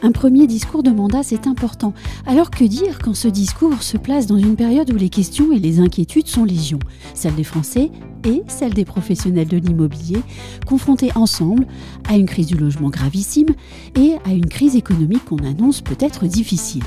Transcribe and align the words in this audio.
Un 0.00 0.12
premier 0.12 0.46
discours 0.46 0.84
de 0.84 0.90
mandat, 0.90 1.24
c'est 1.24 1.48
important. 1.48 1.92
Alors 2.24 2.50
que 2.50 2.62
dire 2.62 3.00
quand 3.02 3.14
ce 3.14 3.26
discours 3.26 3.82
se 3.82 3.96
place 3.96 4.26
dans 4.26 4.38
une 4.38 4.54
période 4.54 4.92
où 4.92 4.96
les 4.96 5.08
questions 5.08 5.50
et 5.52 5.58
les 5.58 5.80
inquiétudes 5.80 6.28
sont 6.28 6.44
légion, 6.44 6.78
celles 7.14 7.34
des 7.34 7.42
Français 7.42 7.90
et 8.24 8.42
celles 8.46 8.74
des 8.74 8.84
professionnels 8.84 9.48
de 9.48 9.56
l'immobilier, 9.56 10.18
confrontés 10.66 11.10
ensemble 11.16 11.66
à 12.08 12.16
une 12.16 12.26
crise 12.26 12.46
du 12.46 12.56
logement 12.56 12.90
gravissime 12.90 13.48
et 13.96 14.14
à 14.24 14.32
une 14.32 14.46
crise 14.46 14.76
économique 14.76 15.24
qu'on 15.24 15.38
annonce 15.38 15.80
peut-être 15.80 16.26
difficile. 16.26 16.84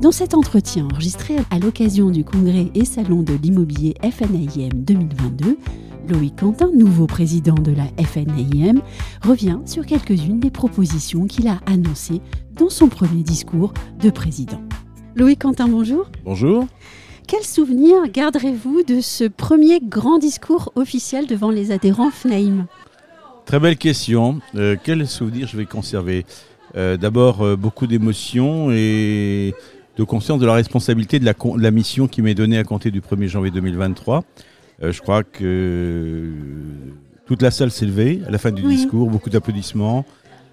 Dans 0.00 0.12
cet 0.12 0.32
entretien 0.32 0.88
enregistré 0.90 1.36
à 1.50 1.58
l'occasion 1.58 2.10
du 2.10 2.24
congrès 2.24 2.70
et 2.74 2.86
salon 2.86 3.22
de 3.22 3.34
l'immobilier 3.34 3.94
FNAIM 4.02 4.70
2022, 4.72 5.58
Loïc 6.08 6.36
Quentin, 6.36 6.70
nouveau 6.74 7.06
président 7.06 7.54
de 7.54 7.72
la 7.72 7.86
FNAIM, 8.04 8.82
revient 9.22 9.58
sur 9.64 9.86
quelques-unes 9.86 10.38
des 10.38 10.50
propositions 10.50 11.26
qu'il 11.26 11.48
a 11.48 11.60
annoncées 11.66 12.20
dans 12.56 12.68
son 12.68 12.88
premier 12.88 13.22
discours 13.22 13.72
de 14.00 14.10
président. 14.10 14.60
Loïc 15.16 15.40
Quentin, 15.40 15.68
bonjour. 15.68 16.10
Bonjour. 16.24 16.66
Quel 17.26 17.42
souvenir 17.42 17.96
garderez-vous 18.12 18.82
de 18.82 19.00
ce 19.00 19.24
premier 19.24 19.80
grand 19.80 20.18
discours 20.18 20.72
officiel 20.76 21.26
devant 21.26 21.50
les 21.50 21.70
adhérents 21.70 22.10
FNAIM 22.10 22.66
Très 23.46 23.58
belle 23.58 23.78
question. 23.78 24.40
Euh, 24.56 24.76
quel 24.82 25.06
souvenir 25.06 25.48
je 25.48 25.56
vais 25.56 25.66
conserver? 25.66 26.26
Euh, 26.76 26.96
D'abord, 26.98 27.42
euh, 27.42 27.56
beaucoup 27.56 27.86
d'émotions 27.86 28.70
et 28.70 29.54
de 29.96 30.04
conscience 30.04 30.38
de 30.40 30.46
la 30.46 30.54
responsabilité 30.54 31.18
de 31.18 31.24
la, 31.24 31.32
de 31.32 31.62
la 31.62 31.70
mission 31.70 32.08
qui 32.08 32.20
m'est 32.20 32.34
donnée 32.34 32.58
à 32.58 32.64
compter 32.64 32.90
du 32.90 33.00
1er 33.00 33.28
janvier 33.28 33.50
2023. 33.50 34.24
Euh, 34.82 34.92
je 34.92 35.00
crois 35.00 35.22
que 35.22 36.30
toute 37.26 37.42
la 37.42 37.50
salle 37.50 37.70
s'est 37.70 37.86
levée 37.86 38.20
à 38.26 38.30
la 38.30 38.38
fin 38.38 38.50
du 38.50 38.62
Oui. 38.62 38.76
discours, 38.76 39.10
beaucoup 39.10 39.30
d'applaudissements. 39.30 40.04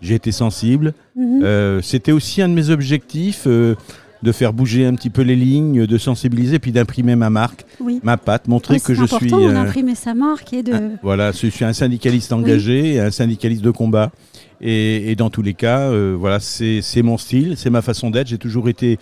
J'ai 0.02 0.16
été 0.16 0.31
sensible. 0.31 0.94
Mhm. 1.16 1.41
Euh, 1.44 1.81
C'était 1.81 2.11
aussi 2.11 2.42
un 2.42 2.49
de 2.49 2.53
mes 2.53 2.69
objectifs 2.69 3.44
euh, 3.47 3.75
de 4.23 4.31
faire 4.31 4.53
bouger 4.53 4.86
un 4.86 4.94
petit 4.94 5.09
peu 5.09 5.22
les 5.23 5.36
lignes, 5.36 5.86
de 5.88 5.97
sensibiliser, 5.97 6.59
puis 6.59 6.72
d'imprimer 6.72 7.16
ma 7.16 7.30
marque, 7.31 7.66
Oui. 7.80 7.99
ma 8.03 8.17
patte, 8.17 8.47
montrer 8.47 8.80
que 8.80 8.94
c'est 8.94 8.95
je 8.95 9.05
suis. 9.05 9.33
euh, 9.33 9.52
d'imprimer 9.52 9.95
sa 9.95 10.14
marque 10.14 10.53
et 10.53 10.61
de... 10.64 10.73
un- 10.73 10.92
voilà, 11.02 11.31
je 11.31 11.47
suis 11.47 11.66
un 11.66 11.73
syndicaliste 11.73 12.31
engagé, 12.31 12.99
un 12.99 13.09
syndicaliste 13.11 13.64
de 13.64 13.72
combat. 13.72 14.11
Et, 14.64 15.09
et 15.11 15.16
dans 15.16 15.31
tous 15.31 15.42
les 15.42 15.55
cas, 15.55 15.80
euh, 15.89 16.16
voilà, 16.17 16.39
c'est 16.39 16.81
c'est 16.83 17.02
mon 17.02 17.17
style, 17.17 17.55
c'est 17.58 17.72
ma 17.72 17.81
façon 17.81 18.11
d'être. 18.11 18.27
J'ai 18.27 18.38
toujours 18.38 18.69
été, 18.69 18.99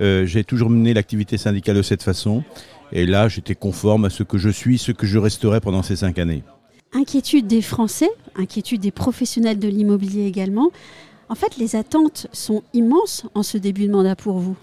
euh, 0.00 0.24
j'ai 0.24 0.42
toujours 0.42 0.70
mené 0.70 0.94
l'activité 0.94 1.36
syndicale 1.36 1.76
de 1.76 1.82
cette 1.82 2.02
façon. 2.02 2.42
Et 2.92 3.06
là, 3.06 3.28
j'étais 3.28 3.54
conforme 3.54 4.04
à 4.04 4.10
ce 4.10 4.22
que 4.22 4.38
je 4.38 4.50
suis, 4.50 4.78
ce 4.78 4.92
que 4.92 5.06
je 5.06 5.18
resterai 5.18 5.60
pendant 5.60 5.82
ces 5.82 5.96
cinq 5.96 6.18
années. 6.18 6.42
Inquiétude 6.92 7.46
des 7.46 7.62
Français, 7.62 8.10
inquiétude 8.36 8.82
des 8.82 8.90
professionnels 8.90 9.58
de 9.58 9.68
l'immobilier 9.68 10.26
également. 10.26 10.70
En 11.30 11.34
fait, 11.34 11.56
les 11.56 11.74
attentes 11.74 12.26
sont 12.32 12.62
immenses 12.74 13.24
en 13.34 13.42
ce 13.42 13.56
début 13.56 13.86
de 13.86 13.92
mandat 13.92 14.14
pour 14.14 14.38
vous. 14.38 14.56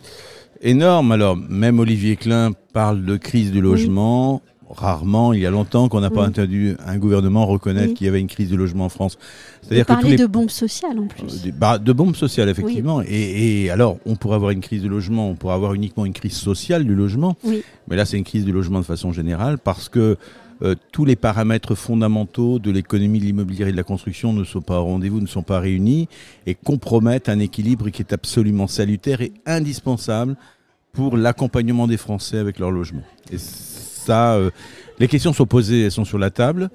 Énorme. 0.62 1.12
Alors, 1.12 1.36
même 1.36 1.80
Olivier 1.80 2.16
Klein 2.16 2.52
parle 2.74 3.04
de 3.04 3.18
crise 3.18 3.52
du 3.52 3.62
logement. 3.62 4.42
Rarement, 4.70 5.34
il 5.34 5.40
y 5.42 5.46
a 5.48 5.50
longtemps 5.52 5.90
qu'on 5.90 6.00
n'a 6.00 6.10
pas 6.12 6.22
Oui. 6.22 6.28
entendu 6.28 6.76
un 6.86 6.98
gouvernement 6.98 7.46
reconnaître 7.48 7.90
Oui. 7.90 7.94
qu'il 7.96 8.06
y 8.06 8.10
avait 8.10 8.20
une 8.22 8.28
crise 8.28 8.50
du 8.50 8.58
logement 8.58 8.86
en 8.86 8.90
France. 8.90 9.18
C'est-à-dire 9.64 9.86
que 9.86 10.02
tous 10.02 10.08
les 10.08 10.16
de 10.18 10.28
bombes 10.28 10.50
sociales 10.52 11.00
en 11.00 11.08
plus. 11.08 11.42
Des- 11.42 11.52
bah, 11.52 11.80
de 11.80 11.92
bombes 11.92 12.16
sociales, 12.16 12.50
effectivement. 12.50 13.02
Et, 13.02 13.64
et 13.66 13.70
alors, 13.72 13.98
on 14.06 14.16
pourrait 14.16 14.36
avoir 14.36 14.52
une 14.52 14.62
crise 14.62 14.82
du 14.84 14.90
logement, 14.90 15.30
on 15.30 15.36
pourrait 15.36 15.56
avoir 15.56 15.74
uniquement 15.74 16.06
une 16.06 16.14
crise 16.14 16.34
sociale 16.34 16.86
du 16.86 16.94
logement. 16.94 17.36
Oui. 17.44 17.64
Mais 17.88 17.96
là, 17.96 18.06
c'est 18.06 18.18
une 18.18 18.24
crise 18.24 18.46
du 18.46 18.52
logement 18.52 18.80
de 18.80 18.86
façon 18.86 19.12
générale 19.12 19.58
parce 19.58 19.90
que 19.90 20.18
euh, 20.62 20.76
tous 20.92 21.06
les 21.06 21.16
paramètres 21.16 21.74
fondamentaux 21.74 22.60
de 22.60 22.70
l'économie 22.70 23.20
de 23.20 23.26
l'immobilier 23.26 23.70
et 23.70 23.72
de 23.72 23.78
la 23.78 23.84
construction 23.84 24.34
ne 24.34 24.44
sont 24.44 24.62
pas 24.62 24.82
au 24.82 24.86
rendez-vous, 24.86 25.22
ne 25.22 25.26
sont 25.26 25.42
pas 25.42 25.60
réunis 25.60 26.08
et 26.46 26.54
compromettent 26.54 27.30
un 27.30 27.40
équilibre 27.40 27.90
qui 27.90 28.02
est 28.02 28.14
absolument 28.14 28.68
salutaire 28.68 29.22
et 29.22 29.32
indispensable 29.46 30.36
pour 30.92 31.16
l'accompagnement 31.18 31.88
des 31.88 31.98
Français 31.98 32.38
avec 32.38 32.60
leur 32.60 32.72
logement. 32.72 33.04
Et 33.32 33.38
ça, 34.10 34.34
euh, 34.34 34.50
les 35.00 35.08
questions 35.08 35.34
sont 35.34 35.46
posées, 35.46 35.84
elles 35.84 35.92
sont 35.92 36.04
sur 36.06 36.18
la 36.18 36.32
table. 36.32 36.70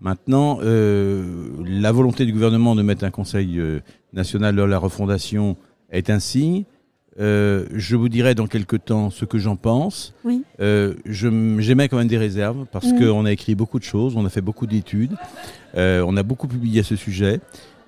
Maintenant, 0.00 0.58
euh, 0.62 1.24
la 1.64 1.92
volonté 1.92 2.26
du 2.26 2.32
gouvernement 2.32 2.74
de 2.74 2.82
mettre 2.82 3.04
un 3.04 3.12
Conseil 3.12 3.60
euh, 3.60 3.78
national 4.12 4.56
de 4.56 4.62
la 4.62 4.78
refondation 4.78 5.56
est 5.90 6.10
un 6.10 6.18
signe. 6.18 6.64
Euh, 7.20 7.66
je 7.72 7.94
vous 7.94 8.08
dirai 8.08 8.34
dans 8.34 8.48
quelques 8.48 8.86
temps 8.86 9.08
ce 9.10 9.24
que 9.24 9.38
j'en 9.38 9.54
pense. 9.54 10.14
Oui. 10.24 10.42
Euh, 10.58 10.94
J'émets 11.06 11.88
quand 11.88 11.98
même 11.98 12.08
des 12.08 12.18
réserves 12.18 12.66
parce 12.72 12.92
qu'on 12.92 13.24
a 13.24 13.30
écrit 13.30 13.54
beaucoup 13.54 13.78
de 13.78 13.84
choses, 13.84 14.16
on 14.16 14.26
a 14.26 14.30
fait 14.30 14.40
beaucoup 14.40 14.66
d'études, 14.66 15.14
euh, 15.76 16.04
on 16.08 16.16
a 16.16 16.24
beaucoup 16.24 16.48
publié 16.48 16.80
à 16.80 16.82
ce 16.82 16.96
sujet. 16.96 17.40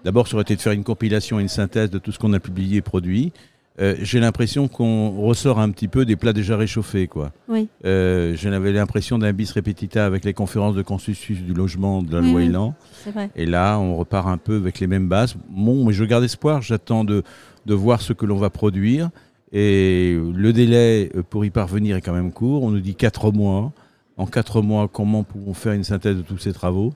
D'abord, 0.05 0.29
ça 0.29 0.35
aurait 0.35 0.43
été 0.43 0.55
de 0.55 0.61
faire 0.61 0.75
une 0.75 0.85
compilation 0.85 1.41
et 1.41 1.43
une 1.43 1.49
synthèse 1.49 1.91
de 1.91 1.99
tout 1.99 2.13
ce 2.13 2.21
qu'on 2.21 2.33
a 2.35 2.39
publié 2.39 2.77
et 2.77 2.83
produit. 2.83 3.33
Euh, 3.79 3.95
J'ai 4.01 4.21
l'impression 4.21 4.69
qu'on 4.69 5.11
ressort 5.11 5.59
un 5.61 5.71
petit 5.71 5.89
peu 5.89 6.05
des 6.07 6.17
plats 6.17 6.33
déjà 6.33 6.57
réchauffés, 6.57 7.09
quoi. 7.09 7.33
Oui. 7.49 7.69
Euh, 7.85 8.35
J'avais 8.37 8.73
l'impression 8.73 9.19
d'un 9.19 9.33
bis 9.33 9.53
repetita 9.53 10.07
avec 10.07 10.25
les 10.25 10.33
conférences 10.33 10.75
de 10.75 10.83
consensus 10.83 11.43
du 11.43 11.53
logement 11.53 12.03
de 12.03 12.15
la 12.17 12.21
Oui, 12.23 12.33
loi. 12.33 12.43
Elan. 12.43 12.75
Vrai. 13.13 13.31
Et 13.37 13.45
là, 13.47 13.79
on 13.79 13.97
repart 13.97 14.29
un 14.29 14.39
peu 14.39 14.57
avec 14.57 14.81
les 14.81 14.87
mêmes 14.87 15.09
bases. 15.09 15.37
Bon, 15.51 15.85
mais 15.85 15.93
je 15.93 16.05
garde 16.05 16.25
espoir. 16.25 16.63
J'attends 16.63 17.05
de, 17.05 17.23
de 17.67 17.75
voir 17.75 18.01
ce 18.01 18.13
que 18.15 18.25
l'on 18.25 18.37
va 18.39 18.49
produire. 18.51 19.11
Et 19.53 20.19
le 20.35 20.53
délai 20.53 21.11
euh, 21.15 21.23
pour 21.23 21.45
y 21.45 21.51
parvenir 21.51 21.97
est 21.97 22.01
quand 22.01 22.15
même 22.15 22.33
court. 22.33 22.63
On 22.63 22.71
nous 22.71 22.81
dit 22.81 22.95
quatre 22.95 23.31
mois. 23.31 23.73
En 24.17 24.27
quatre 24.27 24.63
mois, 24.63 24.89
comment 24.91 25.23
pouvons 25.23 25.53
faire 25.53 25.75
une 25.75 25.85
synthèse 25.85 26.17
de 26.17 26.23
tous 26.23 26.39
ces 26.39 26.55
travaux? 26.55 26.95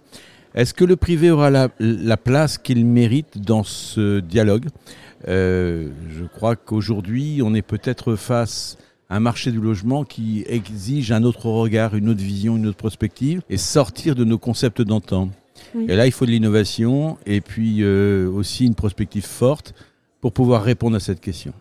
Est-ce 0.54 0.72
que 0.74 0.84
le 0.84 0.96
privé 0.96 1.30
aura 1.30 1.50
la, 1.50 1.68
la 1.78 2.16
place 2.16 2.56
qu'il 2.58 2.84
mérite 2.86 3.38
dans 3.38 3.62
ce 3.62 4.20
dialogue? 4.20 4.66
Je 5.26 6.24
crois 6.32 6.56
qu'aujourd'hui, 6.56 7.40
on 7.44 7.54
est 7.54 7.62
peut-être 7.62 8.16
face 8.16 8.78
à 9.08 9.16
un 9.16 9.20
marché 9.20 9.50
du 9.50 9.60
logement 9.60 10.04
qui 10.04 10.44
exige 10.46 11.12
un 11.12 11.24
autre 11.24 11.46
regard, 11.46 11.94
une 11.94 12.08
autre 12.08 12.22
vision, 12.22 12.56
une 12.56 12.66
autre 12.66 12.76
prospective, 12.76 13.42
et 13.50 13.56
sortir 13.56 14.14
de 14.14 14.24
nos 14.24 14.38
concepts 14.38 14.82
d'antan. 14.82 15.28
Oui. 15.74 15.86
Et 15.88 15.96
là, 15.96 16.06
il 16.06 16.12
faut 16.12 16.26
de 16.26 16.30
l'innovation 16.30 17.18
et 17.26 17.40
puis 17.40 17.82
euh, 17.82 18.30
aussi 18.30 18.66
une 18.66 18.74
prospective 18.74 19.26
forte 19.26 19.74
pour 20.20 20.32
pouvoir 20.32 20.62
répondre 20.62 20.96
à 20.96 21.00
cette 21.00 21.20
question. 21.20 21.52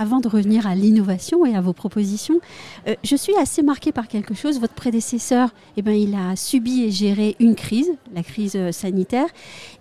Avant 0.00 0.20
de 0.20 0.28
revenir 0.28 0.66
à 0.68 0.76
l'innovation 0.76 1.44
et 1.44 1.56
à 1.56 1.60
vos 1.60 1.72
propositions, 1.72 2.38
euh, 2.86 2.94
je 3.02 3.16
suis 3.16 3.34
assez 3.36 3.62
marquée 3.62 3.90
par 3.90 4.06
quelque 4.06 4.32
chose. 4.32 4.60
Votre 4.60 4.74
prédécesseur, 4.74 5.50
eh 5.76 5.82
ben, 5.82 5.90
il 5.92 6.14
a 6.14 6.36
subi 6.36 6.84
et 6.84 6.92
géré 6.92 7.34
une 7.40 7.56
crise, 7.56 7.90
la 8.14 8.22
crise 8.22 8.52
euh, 8.54 8.70
sanitaire. 8.70 9.26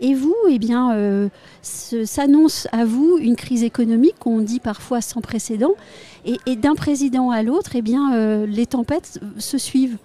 Et 0.01 0.15
vous, 0.15 0.35
eh 0.49 0.57
bien, 0.57 0.91
euh, 0.95 1.29
ce- 1.61 2.03
s'annonce 2.05 2.67
à 2.71 2.83
vous 2.83 3.19
une 3.21 3.35
crise 3.35 3.61
économique 3.63 4.15
qu'on 4.19 4.41
dit 4.41 4.59
parfois 4.59 5.01
sans 5.01 5.21
précédent. 5.21 5.73
Et, 6.25 6.37
et 6.47 6.55
d'un 6.55 6.73
président 6.73 7.29
à 7.29 7.43
l'autre, 7.43 7.71
eh 7.75 7.83
bien, 7.83 8.45
les 8.47 8.65
tempêtes 8.65 9.19
se 9.37 9.57
suivent. 9.59 9.97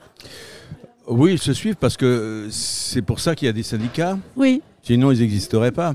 Oui, 1.08 1.32
ils 1.32 1.38
se 1.38 1.52
suivent 1.52 1.76
parce 1.76 1.96
que 1.96 2.48
c'est 2.50 3.02
pour 3.02 3.18
ça 3.18 3.34
qu'il 3.34 3.46
y 3.46 3.48
a 3.48 3.52
des 3.52 3.62
syndicats. 3.62 4.18
Oui, 4.36 4.60
Sinon, 4.82 5.12
ils 5.12 5.20
n'existeraient 5.20 5.70
pas. 5.72 5.94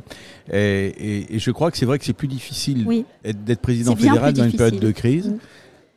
Et, 0.52 0.58
et- 0.98 1.36
et 1.36 1.40
je 1.40 1.52
crois 1.52 1.72
que 1.72 1.78
c'est 1.78 1.86
vrai 1.86 2.00
que 2.00 2.06
c'est 2.06 2.14
plus 2.14 2.28
difficile 2.30 2.84
oui. 2.88 3.06
d'être 3.24 3.60
président 3.62 3.96
fédéral 3.96 4.34
dans 4.34 4.46
une 4.46 4.54
période 4.54 4.80
de 4.80 4.92
crise. 4.92 5.28
Mm. 5.28 5.38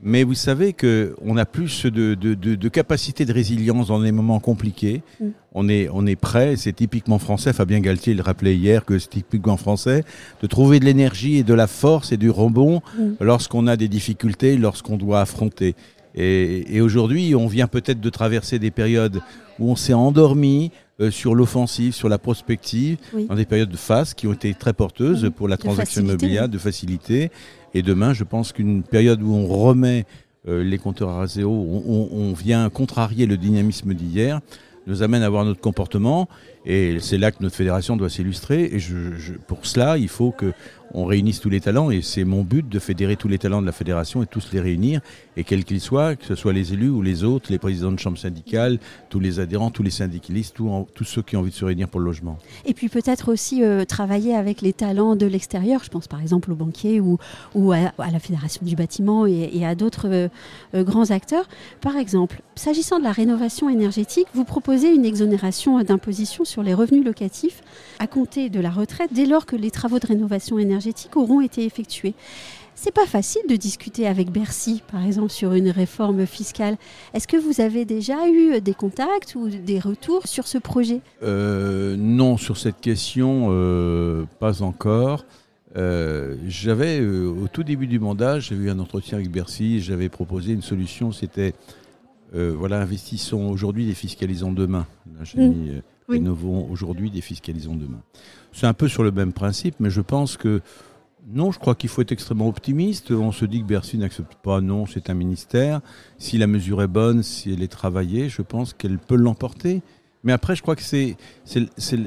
Mais 0.03 0.25
vous 0.25 0.33
savez 0.35 0.73
qu'on 0.73 1.37
a 1.37 1.45
plus 1.45 1.85
de, 1.85 2.15
de, 2.15 2.33
de, 2.33 2.55
de 2.55 2.69
capacité 2.69 3.27
de 3.27 3.35
résilience 3.35 3.89
dans 3.89 4.01
des 4.01 4.13
moments 4.13 4.41
compliqués. 4.41 5.03
Mm. 5.21 5.25
On, 5.53 5.69
est, 5.69 5.89
on 5.93 6.07
est 6.07 6.17
prêt, 6.17 6.57
c'est 6.57 6.73
typiquement 6.73 7.19
français, 7.19 7.53
Fabien 7.53 7.81
Galtier 7.81 8.15
le 8.15 8.23
rappelait 8.23 8.57
hier, 8.57 8.85
que 8.87 8.99
c'est 8.99 9.11
typiquement 9.11 9.59
français, 9.59 10.03
de 10.43 10.47
trouver 10.47 10.81
de 10.81 10.87
l'énergie 10.87 11.37
et 11.37 11.43
de 11.43 11.53
la 11.55 11.67
force 11.67 12.13
et 12.13 12.17
du 12.17 12.31
rebond 12.31 12.81
Mm. 12.99 13.11
lorsqu'on 13.21 13.67
a 13.67 13.77
des 13.77 13.89
difficultés, 13.89 14.57
lorsqu'on 14.57 14.97
doit 14.97 15.21
affronter. 15.21 15.75
Et, 16.15 16.75
et 16.75 16.81
aujourd'hui, 16.81 17.35
on 17.37 17.47
vient 17.47 17.69
peut-être 17.69 18.01
de 18.01 18.11
traverser 18.11 18.59
des 18.59 18.71
périodes 18.73 19.21
où 19.61 19.71
on 19.71 19.77
s'est 19.77 19.93
endormi 19.93 20.73
euh, 21.01 21.11
sur 21.11 21.35
l'offensive, 21.35 21.93
sur 21.95 22.09
la 22.09 22.19
prospective, 22.19 22.99
Oui. 23.15 23.27
dans 23.27 23.35
des 23.35 23.47
périodes 23.47 23.71
de 23.71 23.77
phase 23.77 24.15
qui 24.15 24.27
ont 24.27 24.33
été 24.33 24.53
très 24.55 24.73
porteuses 24.73 25.31
pour 25.37 25.49
la 25.49 25.57
De 25.57 25.63
transaction 25.63 26.03
facilité, 26.03 26.11
immobilière, 26.11 26.45
oui. 26.45 26.51
de 26.51 26.59
facilité. 26.59 27.31
Et 27.75 27.83
demain, 27.83 28.13
je 28.13 28.25
pense 28.25 28.53
qu'une 28.53 28.83
période 28.83 29.23
où 29.23 29.33
on 29.33 29.47
remet 29.47 30.05
euh, 30.49 30.63
les 30.65 30.79
compteurs 30.79 31.11
à 31.19 31.27
zéro, 31.27 31.53
on, 31.53 31.83
on- 31.87 32.09
on 32.31 32.33
vient 32.33 32.69
contrarier 32.71 33.27
le 33.27 33.37
dynamisme 33.37 33.95
d'hier, 33.95 34.41
nous 34.87 35.03
amène 35.03 35.23
à 35.23 35.27
avoir 35.27 35.45
notre 35.45 35.61
comportement. 35.61 36.29
Et 36.67 36.99
c'est 37.01 37.19
là 37.19 37.31
que 37.31 37.43
notre 37.43 37.57
fédération 37.57 37.97
doit 37.97 38.11
s'illustrer. 38.11 38.65
Et 38.65 38.79
pour 39.47 39.65
cela, 39.67 39.97
il 39.97 40.09
faut 40.09 40.31
que 40.31 40.53
on 40.93 41.05
réunisse 41.05 41.41
tous 41.41 41.51
les 41.51 41.61
talents 41.61 41.91
et 41.91 42.03
c'est 42.03 42.25
mon 42.25 42.43
but 42.43 42.69
de 42.69 42.79
fédérer 42.79 43.17
tous 43.17 43.29
les 43.29 43.39
talents 43.39 43.61
de 43.61 43.67
la 43.67 43.73
fédération 43.73 44.23
et 44.23 44.27
tous 44.27 44.53
les 44.53 44.61
réunir 44.61 45.01
et 45.37 45.45
quels 45.45 45.65
qu'ils 45.65 45.81
soient, 45.81 46.17
que 46.17 46.25
ce 46.25 46.35
soit 46.35 46.53
les 46.53 46.73
élus 46.73 46.89
ou 46.89 47.03
les 47.03 47.25
autres, 47.25 47.51
les 47.51 47.59
présidents 47.59 47.93
de 47.93 47.99
chambres 47.99 48.19
syndicales, 48.19 48.79
tous 49.09 49.21
les 49.21 49.39
adhérents, 49.41 49.71
tous 49.71 49.83
les 49.83 49.91
syndicalistes, 49.91 50.57
tous, 50.57 51.05
ceux 51.05 51.23
qui 51.23 51.37
ont 51.37 51.41
envie 51.41 51.51
de 51.51 51.55
se 51.55 51.65
réunir 51.65 51.89
pour 51.89 52.01
le 52.01 52.07
logement. 52.07 52.39
Et 52.65 52.75
puis 52.75 52.89
peut-être 52.89 53.31
aussi 53.33 53.63
euh, 53.63 53.85
travailler 53.85 54.35
avec 54.35 54.61
les 54.63 54.73
talents 54.73 55.17
de 55.17 55.27
l'extérieur, 55.27 55.83
je 55.85 55.91
pense 55.91 56.09
par 56.09 56.21
exemple 56.21 56.51
aux 56.53 56.57
banquiers 56.57 57.01
ou, 57.01 57.19
ou 57.55 57.73
à, 57.73 57.93
la 57.99 58.19
fédération 58.19 58.63
du 58.65 58.75
bâtiment 58.75 59.27
et, 59.27 59.65
à 59.65 59.75
d'autres 59.75 60.09
euh, 60.09 60.29
euh, 60.75 60.83
grands 60.83 61.11
acteurs. 61.11 61.49
Par 61.81 61.97
exemple, 61.97 62.43
s'agissant 62.57 62.99
de 62.99 63.05
la 63.05 63.13
rénovation 63.13 63.69
énergétique, 63.71 64.27
vous 64.35 64.45
proposez 64.45 64.93
une 64.93 65.05
exonération 65.05 65.83
d'imposition 65.83 66.45
sur 66.45 66.60
les 66.63 66.75
revenus 66.75 67.05
locatifs 67.05 67.63
à 67.99 68.07
compter 68.07 68.49
de 68.51 68.61
la 68.61 68.71
retraite 68.71 69.11
dès 69.13 69.27
lors 69.27 69.47
que 69.47 69.57
les 69.57 69.71
travaux 69.71 69.99
de 69.99 70.07
rénovation 70.07 70.59
énergétique 70.59 71.17
auront 71.17 71.41
été 71.41 71.65
effectués. 71.65 72.15
C'est 72.83 72.95
pas 72.95 73.05
facile 73.05 73.43
de 73.47 73.57
discuter 73.57 74.07
avec 74.07 74.31
Bercy, 74.31 74.83
par 74.91 75.05
exemple, 75.05 75.31
sur 75.31 75.53
une 75.53 75.69
réforme 75.69 76.25
fiscale. 76.25 76.79
Est-ce 77.13 77.29
que 77.29 77.37
vous 77.37 77.61
avez 77.61 77.85
déjà 77.85 78.27
eu 78.27 78.59
des 78.63 78.73
contacts 78.73 79.35
ou 79.35 79.51
des 79.51 79.79
retours 79.79 80.27
sur 80.27 80.47
ce 80.47 80.57
projet? 80.57 81.03
Euh, 81.23 81.95
Non, 81.99 82.39
sur 82.39 82.57
cette 82.57 82.81
question, 82.81 83.49
euh, 83.51 84.25
pas 84.39 84.63
encore. 84.63 85.27
Euh, 85.77 86.37
j'avais, 86.49 87.01
au 87.01 87.49
tout 87.53 87.65
début 87.65 87.87
du 87.87 87.99
mandat, 87.99 88.41
j'ai 88.41 88.55
eu 88.55 88.71
un 88.71 88.79
entretien 88.79 89.19
avec 89.19 89.31
Bercy, 89.31 89.81
j'avais 89.81 90.09
proposé 90.09 90.55
une 90.55 90.63
solution, 90.63 91.13
c'était, 91.13 91.53
voilà, 92.33 92.81
investissons 92.81 93.49
aujourd'hui, 93.49 93.87
défiscalisons 93.87 94.53
demain. 94.53 94.87
j'ai 95.23 95.39
mmh. 95.39 95.53
mis, 95.53 95.83
rénovons 96.11 96.69
aujourd'hui, 96.71 97.11
défiscalisons 97.11 97.75
demain. 97.75 98.01
C'est 98.53 98.67
un 98.67 98.75
peu 98.75 98.89
sur 98.89 99.03
le 99.03 99.13
même 99.13 99.33
principe, 99.33 99.77
mais 99.81 99.91
je 99.91 100.01
pense 100.01 100.37
que 100.37 100.61
non, 101.33 101.53
je 101.53 101.59
crois 101.59 101.75
qu'il 101.75 101.89
faut 101.89 102.03
être 102.03 102.13
extrêmement 102.13 102.49
optimiste. 102.49 103.13
On 103.13 103.31
se 103.31 103.45
dit 103.45 103.61
que 103.61 103.67
Bercy 103.67 103.99
n'accepte 103.99 104.35
pas. 104.43 104.61
Non, 104.61 104.87
c'est 104.87 105.11
un 105.11 105.15
ministère. 105.15 105.81
Si 106.19 106.39
la 106.39 106.47
mesure 106.47 106.83
est 106.83 106.89
bonne, 106.89 107.23
si 107.23 107.53
elle 107.53 107.63
est 107.63 107.69
travaillée, 107.69 108.29
je 108.29 108.43
pense 108.43 108.73
qu'elle 108.73 108.99
peut 108.99 109.17
l'emporter. 109.17 109.83
Mais 110.25 110.33
après, 110.33 110.57
je 110.57 110.63
crois 110.63 110.77
que 110.77 110.83
c'est 110.83 111.17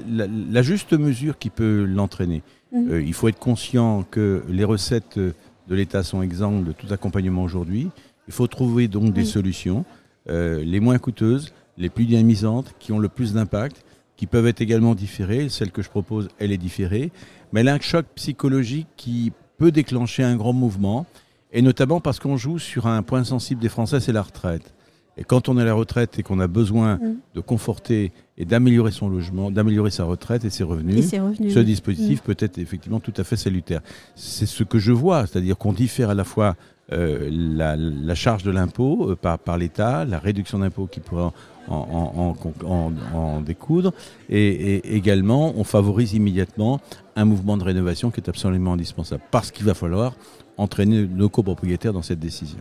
la, 0.10 0.62
juste 0.62 0.94
mesure 0.94 1.38
qui 1.38 1.50
peut 1.50 1.86
l'entraîner. 1.86 2.44
Mmh. 2.72 2.92
Euh, 2.92 3.02
il 3.02 3.14
faut 3.14 3.28
être 3.28 3.40
conscient 3.40 4.04
que 4.10 4.44
les 4.50 4.64
recettes 4.64 5.18
de 5.18 5.34
l'État 5.76 6.04
sont 6.04 6.22
exemptes 6.22 6.66
de 6.66 6.72
tout 6.74 6.88
accompagnement 6.92 7.44
aujourd'hui. 7.44 7.90
Il 8.28 8.34
faut 8.34 8.48
trouver 8.48 8.88
donc 8.88 9.14
des 9.14 9.26
solutions, 9.26 9.80
euh, 9.80 10.03
les 10.28 10.80
moins 10.80 10.98
coûteuses, 10.98 11.54
les 11.78 11.90
plus 11.90 12.06
dynamisantes, 12.06 12.74
qui 12.80 12.92
ont 12.92 13.00
le 13.00 13.10
plus 13.10 13.34
d'impact 13.34 13.84
qui 14.16 14.28
peuvent 14.28 14.48
être 14.48 14.62
également 14.62 14.96
différées. 14.96 15.50
Celle 15.50 15.72
que 15.72 15.82
je 15.82 15.90
propose, 15.90 16.30
elle 16.40 16.52
est 16.52 16.58
différée. 16.58 17.12
Mais 17.52 17.62
elle 17.62 17.70
a 17.70 17.74
un 17.74 17.80
choc 17.80 18.06
psychologique 18.16 18.88
qui 18.96 19.32
peut 19.58 19.72
déclencher 19.72 20.24
un 20.24 20.36
grand 20.36 20.54
mouvement, 20.54 21.06
et 21.52 21.62
notamment 21.62 22.00
parce 22.00 22.20
qu'on 22.20 22.38
joue 22.38 22.58
sur 22.58 22.88
un 22.88 23.04
point 23.04 23.24
sensible 23.24 23.62
des 23.62 23.70
Français, 23.70 24.00
c'est 24.00 24.12
la 24.12 24.22
retraite. 24.22 24.74
Et 25.16 25.24
quand 25.24 25.48
on 25.48 25.60
est 25.60 25.62
à 25.62 25.66
la 25.66 25.76
retraite 25.76 26.18
et 26.18 26.24
qu'on 26.24 26.40
a 26.40 26.48
besoin 26.48 26.96
mm. 26.96 27.16
de 27.36 27.40
conforter 27.40 28.12
et 28.38 28.46
d'améliorer 28.46 28.92
son 28.92 29.10
logement, 29.10 29.52
d'améliorer 29.52 29.92
sa 29.92 30.06
retraite 30.06 30.44
et 30.44 30.50
ses 30.50 30.64
revenus, 30.64 31.08
ce 31.08 31.60
dispositif 31.60 32.22
mm. 32.22 32.26
peut 32.26 32.36
être 32.40 32.58
effectivement 32.58 33.00
tout 33.00 33.14
à 33.18 33.24
fait 33.24 33.36
salutaire. 33.36 33.82
C'est 34.16 34.48
ce 34.48 34.64
que 34.64 34.80
je 34.80 34.92
vois, 34.92 35.28
c'est-à-dire 35.28 35.58
qu'on 35.58 35.74
diffère 35.74 36.10
à 36.10 36.16
la 36.16 36.24
fois 36.24 36.56
euh, 36.92 37.30
la, 37.32 38.16
charge 38.16 38.44
de 38.44 38.52
l'impôt 38.52 39.12
euh, 39.12 39.16
par, 39.16 39.58
l'État, 39.58 40.04
la 40.04 40.20
réduction 40.20 40.60
d'impôt 40.60 40.86
qui 40.86 41.00
pourrait 41.00 41.32
en, 41.70 43.42
découdre. 43.42 43.94
Et, 44.30 44.96
également, 44.96 45.54
on 45.56 45.64
favorise 45.64 46.14
immédiatement 46.14 46.82
un 47.16 47.24
mouvement 47.24 47.56
de 47.56 47.64
rénovation 47.64 48.12
qui 48.12 48.20
est 48.20 48.30
absolument 48.30 48.74
indispensable, 48.74 49.24
parce 49.32 49.50
qu'il 49.52 49.66
va 49.66 49.74
falloir 49.74 50.14
entraîner 50.58 51.08
nos 51.08 51.30
copropriétaires 51.30 51.94
dans 51.94 52.02
cette 52.02 52.20
décision. 52.20 52.60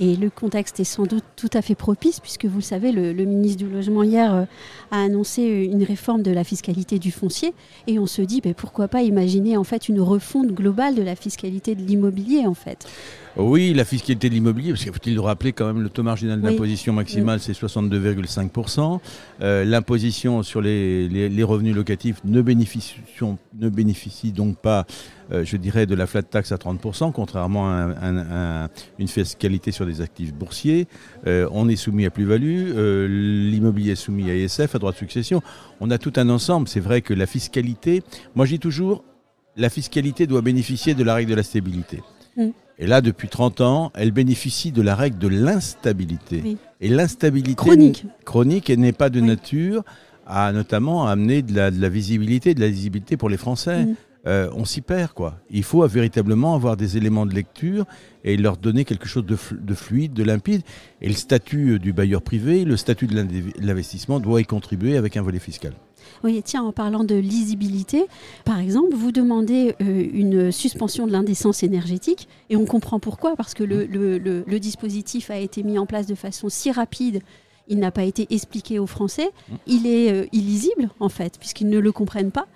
Et 0.00 0.16
le 0.16 0.30
contexte 0.30 0.80
est 0.80 0.84
sans 0.84 1.04
doute 1.04 1.24
tout 1.36 1.50
à 1.52 1.60
fait 1.60 1.74
propice, 1.74 2.20
puisque 2.20 2.46
vous 2.46 2.56
le 2.56 2.62
savez, 2.62 2.90
le, 2.90 3.12
ministre 3.12 3.58
du 3.58 3.70
Logement 3.70 4.02
hier 4.02 4.34
euh, 4.34 4.44
a 4.90 5.02
annoncé 5.02 5.42
une 5.42 5.84
réforme 5.84 6.22
de 6.22 6.30
la 6.30 6.42
fiscalité 6.42 6.98
du 6.98 7.12
foncier. 7.12 7.52
Et 7.86 7.98
on 7.98 8.06
se 8.06 8.22
dit, 8.22 8.40
ben, 8.40 8.54
pourquoi 8.54 8.88
pas 8.88 9.02
imaginer 9.02 9.58
en 9.58 9.64
fait 9.64 9.90
une 9.90 10.00
refonte 10.00 10.48
globale 10.48 10.94
de 10.94 11.02
la 11.02 11.16
fiscalité 11.16 11.74
de 11.74 11.82
l'immobilier 11.82 12.46
en 12.46 12.54
fait 12.54 12.88
oui, 13.36 13.74
la 13.74 13.84
fiscalité 13.84 14.28
de 14.28 14.34
l'immobilier, 14.34 14.70
parce 14.70 14.82
qu'il 14.82 14.92
faut-il 14.92 15.14
le 15.14 15.20
rappeler 15.20 15.52
quand 15.52 15.66
même, 15.66 15.82
le 15.82 15.88
taux 15.88 16.02
marginal 16.02 16.40
d'imposition 16.40 16.92
maximal, 16.92 17.38
c'est 17.40 17.52
62,5%. 17.52 19.00
Euh, 19.42 19.64
l'imposition 19.64 20.42
sur 20.42 20.60
les, 20.60 21.42
revenus 21.44 21.74
locatifs 21.74 22.20
ne 22.24 22.42
bénéficie, 22.42 22.96
ne 23.58 23.68
bénéficie 23.68 24.32
donc 24.32 24.58
pas, 24.58 24.84
euh, 25.32 25.44
je 25.44 25.56
dirais, 25.56 25.86
de 25.86 25.94
la 25.94 26.06
flat 26.06 26.22
tax 26.22 26.50
à 26.52 26.56
30%, 26.56 27.12
contrairement 27.12 27.70
à, 27.70 28.68
une 28.98 29.08
fiscalité 29.08 29.70
sur 29.70 29.86
des 29.86 30.00
actifs 30.00 30.34
boursiers. 30.34 30.86
Euh, 31.26 31.48
on 31.52 31.68
est 31.68 31.76
soumis 31.76 32.06
à 32.06 32.10
plus-value, 32.10 32.72
l'immobilier 33.06 33.92
est 33.92 33.96
soumis 33.96 34.30
à 34.30 34.34
ISF, 34.34 34.74
à 34.74 34.78
droit 34.78 34.92
de 34.92 34.96
succession. 34.96 35.40
On 35.80 35.90
a 35.90 35.98
tout 35.98 36.12
un 36.16 36.28
ensemble. 36.28 36.68
C'est 36.68 36.80
vrai 36.80 37.00
que 37.00 37.14
la 37.14 37.26
fiscalité, 37.26 38.02
moi 38.34 38.44
je 38.44 38.52
dis 38.52 38.58
toujours, 38.58 39.04
la 39.56 39.70
fiscalité 39.70 40.26
doit 40.26 40.42
bénéficier 40.42 40.94
de 40.94 41.04
la 41.04 41.14
règle 41.14 41.30
de 41.30 41.36
la 41.36 41.42
stabilité. 41.42 42.00
Mm. 42.36 42.48
Et 42.80 42.86
là, 42.86 43.02
depuis 43.02 43.28
30 43.28 43.60
ans, 43.60 43.92
elle 43.94 44.10
bénéficie 44.10 44.72
de 44.72 44.80
la 44.80 44.94
règle 44.94 45.18
de 45.18 45.28
l'instabilité. 45.28 46.56
Et 46.80 46.88
l'instabilité 46.88 47.54
chronique, 47.54 48.06
chronique 48.24 48.70
n'est 48.70 48.92
pas 48.92 49.10
de 49.10 49.20
nature 49.20 49.84
à 50.26 50.50
notamment 50.52 51.06
amener 51.06 51.42
de 51.42 51.54
la, 51.54 51.88
visibilité, 51.90 52.54
de 52.54 52.60
la 52.60 52.68
visibilité 52.68 53.18
pour 53.18 53.28
les 53.28 53.36
Français. 53.36 53.84
Mm. 53.84 53.94
Euh, 54.26 54.50
on 54.54 54.64
s'y 54.64 54.82
perd, 54.82 55.12
quoi. 55.12 55.36
Il 55.50 55.62
faut 55.62 55.86
véritablement 55.86 56.54
avoir 56.54 56.76
des 56.76 56.96
éléments 56.96 57.24
de 57.24 57.34
lecture 57.34 57.86
et 58.22 58.36
leur 58.36 58.58
donner 58.58 58.84
quelque 58.84 59.08
chose 59.08 59.24
de, 59.24 59.36
de 59.52 59.74
fluide, 59.74 60.12
de 60.12 60.22
limpide. 60.22 60.62
Et 61.00 61.08
le 61.08 61.14
statut 61.14 61.78
du 61.78 61.92
bailleur 61.92 62.20
privé, 62.20 62.64
le 62.64 62.76
statut 62.76 63.06
de 63.06 63.26
l'investissement 63.58 64.20
doit 64.20 64.40
y 64.40 64.44
contribuer 64.44 64.96
avec 64.96 65.16
un 65.16 65.22
volet 65.22 65.38
fiscal. 65.38 65.72
Oui, 66.22 66.40
tiens, 66.44 66.62
en 66.62 66.72
parlant 66.72 67.04
de 67.04 67.14
lisibilité, 67.14 68.06
par 68.44 68.58
exemple, 68.58 68.94
vous 68.94 69.12
demandez 69.12 69.74
euh, 69.80 70.06
une 70.12 70.52
suspension 70.52 71.06
de 71.06 71.12
l'indécence 71.12 71.62
énergétique 71.62 72.28
et 72.50 72.56
on 72.56 72.66
comprend 72.66 73.00
pourquoi, 73.00 73.36
parce 73.36 73.54
que 73.54 73.64
le, 73.64 73.86
le, 73.86 74.60
dispositif 74.60 75.30
a 75.30 75.38
été 75.38 75.62
mis 75.62 75.78
en 75.78 75.86
place 75.86 76.06
de 76.06 76.14
façon 76.14 76.50
si 76.50 76.70
rapide 76.70 77.20
il 77.68 77.78
n'a 77.78 77.90
pas 77.90 78.02
été 78.02 78.26
expliqué 78.30 78.78
aux 78.78 78.86
Français, 78.86 79.30
il 79.66 79.86
est 79.86 80.12
euh, 80.12 80.26
illisible 80.32 80.90
en 80.98 81.08
fait, 81.08 81.38
puisqu'ils 81.38 81.68
ne 81.68 81.78
le 81.78 81.92
comprennent 81.92 82.32
pas. 82.32 82.46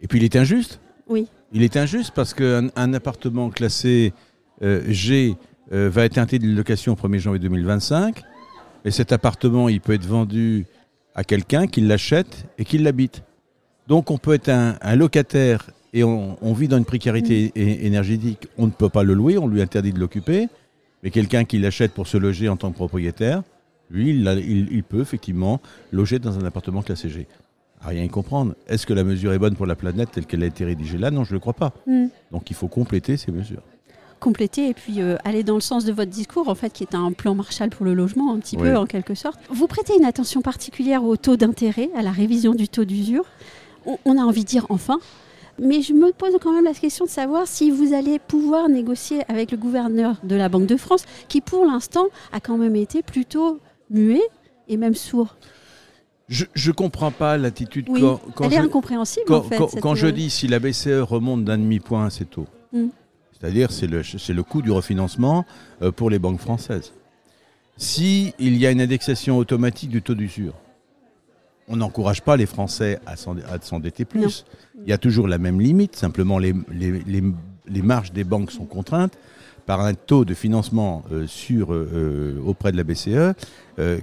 Et 0.00 0.08
puis 0.08 0.18
il 0.18 0.24
est 0.24 0.36
injuste. 0.36 0.80
Oui. 1.08 1.26
Il 1.52 1.62
est 1.62 1.76
injuste 1.76 2.12
parce 2.14 2.34
qu'un 2.34 2.68
un 2.76 2.94
appartement 2.94 3.50
classé 3.50 4.12
euh, 4.62 4.82
G 4.88 5.36
va 5.70 6.04
être 6.06 6.16
interdit 6.16 6.48
de 6.48 6.56
location 6.56 6.94
au 6.94 6.96
1er 6.96 7.18
janvier 7.18 7.40
2025, 7.40 8.22
et 8.86 8.90
cet 8.90 9.12
appartement, 9.12 9.68
il 9.68 9.82
peut 9.82 9.92
être 9.92 10.06
vendu 10.06 10.66
à 11.14 11.24
quelqu'un 11.24 11.66
qui 11.66 11.80
l'achète 11.80 12.46
et 12.58 12.64
qui 12.64 12.78
l'habite. 12.78 13.22
Donc 13.88 14.10
on 14.10 14.18
peut 14.18 14.34
être 14.34 14.50
un, 14.50 14.96
locataire 14.96 15.70
et 15.92 16.04
on, 16.04 16.52
vit 16.52 16.68
dans 16.68 16.76
une 16.76 16.84
précarité 16.84 17.50
énergétique, 17.86 18.46
on 18.56 18.66
ne 18.66 18.70
peut 18.70 18.88
pas 18.88 19.02
le 19.02 19.14
louer, 19.14 19.38
on 19.38 19.48
lui 19.48 19.62
interdit 19.62 19.92
de 19.92 19.98
l'occuper, 19.98 20.48
mais 21.02 21.10
quelqu'un 21.10 21.44
qui 21.44 21.58
l'achète 21.58 21.92
pour 21.92 22.06
se 22.06 22.18
loger 22.18 22.48
en 22.48 22.56
tant 22.56 22.70
que 22.70 22.76
propriétaire, 22.76 23.42
lui, 23.90 24.10
il, 24.10 24.84
peut 24.84 25.00
effectivement 25.00 25.60
loger 25.90 26.18
dans 26.18 26.38
un 26.38 26.44
appartement 26.44 26.82
classé 26.82 27.08
G. 27.08 27.26
À 27.82 27.88
rien 27.88 28.04
y 28.04 28.08
comprendre. 28.08 28.54
Est-ce 28.66 28.86
que 28.86 28.92
la 28.92 29.04
mesure 29.04 29.32
est 29.32 29.38
bonne 29.38 29.54
pour 29.54 29.66
la 29.66 29.76
planète 29.76 30.10
telle 30.12 30.26
qu'elle 30.26 30.42
a 30.42 30.46
été 30.46 30.64
rédigée 30.64 30.98
là? 30.98 31.10
Non, 31.10 31.24
je 31.24 31.30
ne 31.30 31.34
le 31.34 31.40
crois 31.40 31.54
pas. 31.54 31.72
Mm. 31.86 32.06
Donc 32.32 32.50
il 32.50 32.56
faut 32.56 32.68
compléter 32.68 33.16
ces 33.16 33.32
mesures 33.32 33.62
compléter 34.18 34.68
et 34.68 34.74
puis 34.74 35.00
euh, 35.00 35.16
aller 35.24 35.42
dans 35.42 35.54
le 35.54 35.60
sens 35.60 35.84
de 35.84 35.92
votre 35.92 36.10
discours, 36.10 36.48
en 36.48 36.54
fait, 36.54 36.70
qui 36.70 36.82
est 36.82 36.94
un 36.94 37.12
plan 37.12 37.34
Marshall 37.34 37.70
pour 37.70 37.86
le 37.86 37.94
logement, 37.94 38.32
un 38.32 38.38
petit 38.38 38.56
peu 38.56 38.76
en 38.76 38.86
quelque 38.86 39.14
sorte. 39.14 39.38
Vous 39.50 39.66
prêtez 39.66 39.96
une 39.96 40.04
attention 40.04 40.42
particulière 40.42 41.04
au 41.04 41.16
taux 41.16 41.36
d'intérêt, 41.36 41.90
à 41.96 42.02
la 42.02 42.10
révision 42.10 42.54
du 42.54 42.68
taux 42.68 42.84
d'usure. 42.84 43.24
On, 44.04 44.18
a 44.18 44.22
envie 44.22 44.42
de 44.42 44.48
dire 44.48 44.66
enfin. 44.68 44.98
Mais 45.60 45.82
je 45.82 45.92
me 45.92 46.12
pose 46.12 46.36
quand 46.40 46.52
même 46.52 46.64
la 46.64 46.74
question 46.74 47.04
de 47.04 47.10
savoir 47.10 47.46
si 47.46 47.70
vous 47.70 47.92
allez 47.92 48.18
pouvoir 48.18 48.68
négocier 48.68 49.22
avec 49.28 49.50
le 49.50 49.56
gouverneur 49.56 50.16
de 50.22 50.36
la 50.36 50.48
Banque 50.48 50.66
de 50.66 50.76
France, 50.76 51.04
qui 51.28 51.40
pour 51.40 51.64
l'instant 51.64 52.06
a 52.32 52.40
quand 52.40 52.58
même 52.58 52.76
été 52.76 53.02
plutôt 53.02 53.58
muet 53.90 54.22
et 54.68 54.76
même 54.76 54.94
sourd. 54.94 55.36
Je 56.28 56.44
ne 56.66 56.72
comprends 56.72 57.10
pas 57.10 57.36
l'attitude. 57.38 57.88
quand, 58.34 58.44
elle 58.44 58.52
est 58.52 58.58
incompréhensible 58.58 59.26
quand, 59.26 59.38
en 59.38 59.42
fait. 59.42 59.80
Quand, 59.80 59.94
je 59.94 60.08
dis 60.08 60.28
si 60.28 60.46
la 60.46 60.58
BCE 60.58 61.00
remonte 61.00 61.44
d'un 61.44 61.58
demi-point 61.58 62.06
à 62.06 62.10
ses 62.10 62.26
taux, 62.26 62.46
hmm. 62.72 62.88
C'est-à-dire 63.40 63.70
c'est 63.70 63.86
le, 63.86 64.02
le 64.02 64.42
coût 64.42 64.62
du 64.62 64.70
refinancement 64.70 65.44
euh, 65.82 65.92
pour 65.92 66.10
les 66.10 66.18
banques 66.18 66.40
françaises. 66.40 66.92
Si 67.76 68.34
il 68.38 68.56
y 68.56 68.66
a 68.66 68.70
une 68.70 68.80
indexation 68.80 69.38
automatique 69.38 69.90
du 69.90 70.02
taux 70.02 70.14
d'usure, 70.14 70.54
on 71.68 71.76
n'encourage 71.76 72.22
pas 72.22 72.36
les 72.36 72.46
Français 72.46 72.98
à 73.06 73.16
s'endetter 73.60 74.04
plus. 74.04 74.44
Il 74.82 74.88
y 74.88 74.92
a 74.92 74.98
toujours 74.98 75.28
la 75.28 75.38
même 75.38 75.60
limite, 75.60 75.96
simplement 75.96 76.38
les, 76.38 76.54
les, 76.72 77.02
les, 77.66 77.82
marges 77.82 78.12
des 78.12 78.24
banques 78.24 78.50
sont 78.50 78.64
contraintes. 78.64 79.12
Par 79.68 79.82
un 79.82 79.92
taux 79.92 80.24
de 80.24 80.32
financement 80.32 81.04
sur, 81.26 81.68
auprès 82.46 82.72
de 82.72 82.78
la 82.78 82.84
BCE 82.84 83.34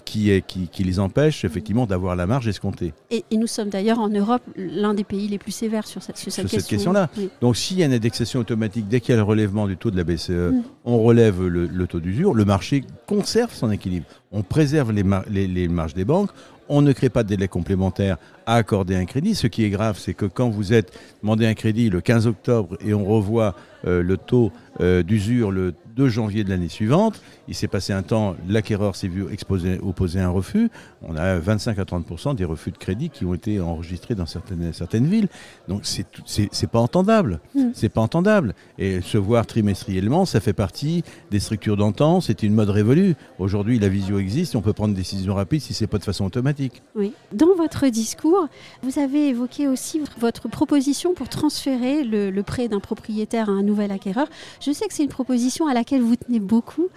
qui, 0.05 0.29
est, 0.29 0.45
qui, 0.45 0.67
qui, 0.67 0.83
les 0.83 0.99
empêche 0.99 1.43
effectivement 1.43 1.87
d'avoir 1.87 2.15
la 2.15 2.27
marge 2.27 2.47
escomptée. 2.47 2.93
Et, 3.09 3.25
nous 3.35 3.47
sommes 3.47 3.69
d'ailleurs 3.69 3.97
en 3.97 4.09
Europe 4.09 4.43
l'un 4.55 4.93
des 4.93 5.03
pays 5.03 5.27
les 5.27 5.39
plus 5.39 5.51
sévères 5.51 5.87
sur 5.87 6.03
cette, 6.03 6.17
sur 6.17 6.31
cette, 6.31 6.47
sur 6.47 6.63
question. 6.63 6.93
là 6.93 7.09
Donc 7.41 7.57
s'il 7.57 7.79
y 7.79 7.83
a 7.83 7.87
une 7.87 7.93
indexation 7.93 8.39
automatique, 8.39 8.87
dès 8.87 9.01
qu'il 9.01 9.09
y 9.09 9.13
a 9.13 9.17
le 9.17 9.23
relèvement 9.23 9.65
du 9.65 9.75
taux 9.75 9.89
de 9.89 9.97
la 9.97 10.03
BCE, 10.03 10.29
mm. 10.29 10.61
on 10.85 10.99
relève 10.99 11.43
le, 11.43 11.65
le 11.65 11.87
taux 11.87 11.99
d'usure, 11.99 12.35
le 12.35 12.45
marché 12.45 12.83
conserve 13.07 13.51
son 13.51 13.71
équilibre. 13.71 14.05
On 14.31 14.43
préserve 14.43 14.91
les, 14.91 15.03
les, 15.29 15.47
les 15.47 15.67
marges 15.67 15.95
des 15.95 16.05
banques, 16.05 16.29
on 16.69 16.81
ne 16.81 16.91
crée 16.93 17.09
pas 17.09 17.23
de 17.23 17.29
délai 17.29 17.47
complémentaire 17.47 18.17
à 18.45 18.55
accorder 18.55 18.95
un 18.95 19.05
crédit. 19.05 19.35
Ce 19.35 19.47
qui 19.47 19.63
est 19.63 19.69
grave, 19.69 19.97
c'est 19.99 20.13
que 20.13 20.25
quand 20.25 20.49
vous 20.49 20.73
êtes 20.73 20.97
demandé 21.21 21.45
un 21.45 21.53
crédit 21.53 21.89
le 21.89 22.01
15 22.01 22.27
octobre 22.27 22.77
et 22.85 22.93
on 22.93 23.05
revoit 23.05 23.55
euh, 23.85 24.01
le 24.01 24.17
taux 24.17 24.51
euh, 24.81 25.03
d'usure 25.03 25.51
le 25.51 25.73
2 25.95 26.09
janvier 26.09 26.43
de 26.43 26.49
l'année 26.49 26.69
suivante, 26.69 27.21
il 27.47 27.55
s'est 27.55 27.67
passé 27.67 27.93
un 27.93 28.03
temps, 28.03 28.35
l'acquéreur 28.47 28.95
s'est 28.95 29.07
vu 29.07 29.25
exposer, 29.31 29.79
opposer 29.79 30.19
un 30.19 30.29
refus. 30.29 30.69
On 31.01 31.15
a 31.15 31.39
25 31.39 31.79
à 31.79 31.83
30% 31.83 32.35
des 32.35 32.45
refus 32.45 32.71
de 32.71 32.77
crédit 32.77 33.09
qui 33.09 33.25
ont 33.25 33.33
été 33.33 33.59
enregistrés 33.61 34.15
dans 34.15 34.25
certaines, 34.25 34.73
certaines 34.73 35.07
villes. 35.07 35.27
Donc 35.67 35.81
c'est 35.83 36.05
c'est 36.25 36.69
pas 36.69 36.79
entendable. 36.79 37.39
Mm. 37.55 37.69
C'est 37.73 37.89
pas 37.89 38.01
entendable. 38.01 38.55
Et 38.77 39.01
se 39.01 39.17
voir 39.17 39.45
trimestriellement, 39.45 40.25
ça 40.25 40.39
fait 40.39 40.53
partie 40.53 41.03
des 41.31 41.39
structures 41.39 41.77
d'antan. 41.77 42.21
C'était 42.21 42.47
une 42.47 42.53
mode 42.53 42.69
révolue. 42.69 43.15
Aujourd'hui, 43.39 43.79
la 43.79 43.89
visio 43.89 44.19
existe. 44.19 44.55
On 44.55 44.61
peut 44.61 44.73
prendre 44.73 44.93
des 44.93 45.01
décisions 45.01 45.35
rapides 45.35 45.61
si 45.61 45.73
c'est 45.73 45.87
pas 45.87 45.97
de 45.97 46.03
façon 46.03 46.25
automatique. 46.25 46.81
Oui. 46.95 47.13
Dans 47.31 47.55
votre 47.55 47.87
discours, 47.87 48.47
vous 48.81 48.99
avez 48.99 49.29
évoqué 49.29 49.67
aussi 49.67 50.01
votre 50.19 50.49
proposition 50.49 51.13
pour 51.13 51.29
transférer 51.29 52.03
le, 52.03 52.31
le 52.31 52.43
prêt 52.43 52.67
d'un 52.67 52.79
propriétaire 52.79 53.49
à 53.49 53.53
un 53.53 53.63
nouvel 53.63 53.91
acquéreur. 53.91 54.27
Je 54.59 54.71
sais 54.71 54.87
que 54.87 54.93
c'est 54.93 55.03
une 55.03 55.09
proposition 55.09 55.67
à 55.67 55.73
laquelle 55.73 55.84
vous 55.93 56.15
tenez 56.15 56.39
beaucoup. 56.39 56.87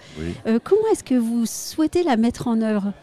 Euh, 0.47 0.59
comment 0.63 0.87
est-ce 0.91 1.03
que 1.03 1.15
vous 1.15 1.45
souhaitez 1.45 2.03
la 2.03 2.17
mettre 2.17 2.47
en 2.47 2.61
œuvre 2.61 2.93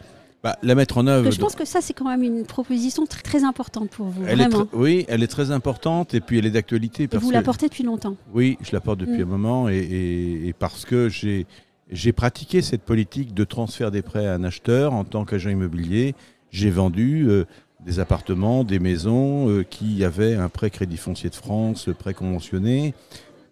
bah, 0.43 0.55
la 0.61 0.75
mettre 0.75 0.99
en 0.99 1.07
œuvre. 1.07 1.31
je 1.31 1.39
pense 1.39 1.55
que 1.55 1.65
ça, 1.65 1.81
c'est 1.81 1.93
quand 1.93 2.07
même 2.07 2.21
une 2.21 2.45
proposition 2.45 3.07
très, 3.07 3.23
très 3.23 3.43
importante 3.43 3.89
pour 3.89 4.05
vous. 4.05 4.23
Elle 4.27 4.37
vraiment. 4.37 4.67
oui, 4.71 5.03
elle 5.07 5.23
est 5.23 5.27
très 5.27 5.49
importante 5.49 6.13
et 6.13 6.21
puis 6.21 6.37
elle 6.37 6.45
est 6.45 6.51
d'actualité. 6.51 7.09
Et 7.11 7.17
vous 7.17 7.31
la 7.31 7.41
portez 7.41 7.67
depuis 7.67 7.83
longtemps. 7.83 8.15
Oui, 8.33 8.57
je 8.61 8.71
la 8.71 8.79
porte 8.79 8.99
depuis 8.99 9.17
mm. 9.17 9.23
un 9.23 9.25
moment 9.25 9.69
et, 9.69 10.53
parce 10.59 10.85
que 10.85 11.09
j'ai 11.09 11.45
j'ai 11.89 12.11
pratiqué 12.11 12.61
cette 12.61 12.83
politique 12.83 13.33
de 13.33 13.45
transfert 13.45 13.91
des 13.91 14.01
prêts 14.01 14.27
à 14.27 14.33
un 14.33 14.43
acheteur 14.43 14.93
en 14.93 15.05
tant 15.05 15.25
qu'agent 15.25 15.49
immobilier. 15.49 16.15
J'ai 16.51 16.69
vendu 16.69 17.25
euh, 17.29 17.45
des 17.85 17.99
appartements, 17.99 18.63
des 18.63 18.79
maisons 18.79 19.49
euh, 19.49 19.63
qui 19.63 20.03
avaient 20.03 20.35
un 20.35 20.49
prêt 20.49 20.69
Crédit 20.69 20.97
Foncier 20.97 21.29
de 21.29 21.35
France, 21.35 21.89
prêt 21.97 22.13
conventionné 22.13 22.93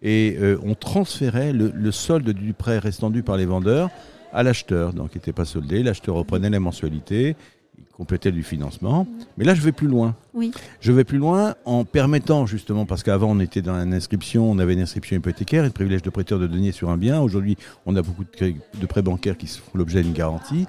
et 0.02 0.38
euh, 0.40 0.58
on 0.64 0.76
transférait 0.76 1.54
le, 1.54 1.92
solde 1.92 2.30
du 2.30 2.54
prêt 2.54 2.80
restant 2.80 3.10
dû 3.10 3.24
par 3.24 3.38
les 3.38 3.46
vendeurs 3.46 3.90
à 4.34 4.44
l'acheteur. 4.44 4.94
Donc 4.94 5.12
il 5.14 5.18
n'était 5.18 5.34
pas 5.34 5.46
soldé, 5.46 5.84
l'acheteur 5.84 6.16
reprenait 6.16 6.50
la 6.50 6.60
mensualité, 6.60 7.36
il 7.78 7.86
complétait 7.86 8.32
du 8.32 8.44
financement. 8.44 9.08
Mais 9.38 9.46
là, 9.46 9.56
je 9.56 9.62
vais 9.62 9.72
plus 9.72 9.88
loin. 9.88 10.16
Oui. 10.34 10.52
Je 10.82 10.92
vais 10.92 11.04
plus 11.04 11.18
loin 11.18 11.56
en 11.66 11.86
permettant 11.86 12.46
justement, 12.46 12.86
parce 12.86 13.04
qu'avant 13.04 13.32
on 13.32 13.40
était 13.40 13.62
dans 13.62 13.82
une 13.82 13.94
inscription, 13.94 14.50
on 14.50 14.60
avait 14.60 14.74
une 14.74 14.82
inscription 14.82 15.18
hypothécaire 15.18 15.64
et 15.64 15.68
le 15.68 15.74
privilège 15.74 16.02
de 16.02 16.10
prêteur 16.10 16.40
de 16.40 16.48
denier 16.48 16.72
sur 16.72 16.90
un 16.90 16.98
bien. 16.98 17.22
Aujourd'hui, 17.22 17.58
on 17.86 17.96
a 17.96 18.02
beaucoup 18.02 18.24
de, 18.24 18.86
prêts 18.86 19.02
bancaires 19.02 19.38
qui 19.38 19.48
font 19.48 19.72
l'objet 19.74 20.04
d'une 20.04 20.14
garantie. 20.14 20.68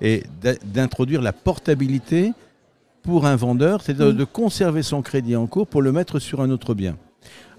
Et 0.00 0.22
d'introduire 0.72 1.22
la 1.22 1.32
portabilité 1.32 2.32
pour 3.02 3.26
un 3.26 3.34
vendeur, 3.34 3.82
c'est-à-dire 3.82 4.14
de 4.14 4.24
conserver 4.24 4.84
son 4.84 5.02
crédit 5.02 5.34
en 5.34 5.48
cours 5.48 5.66
pour 5.66 5.82
le 5.82 5.90
mettre 5.90 6.20
sur 6.20 6.40
un 6.40 6.50
autre 6.50 6.72
bien. 6.72 6.96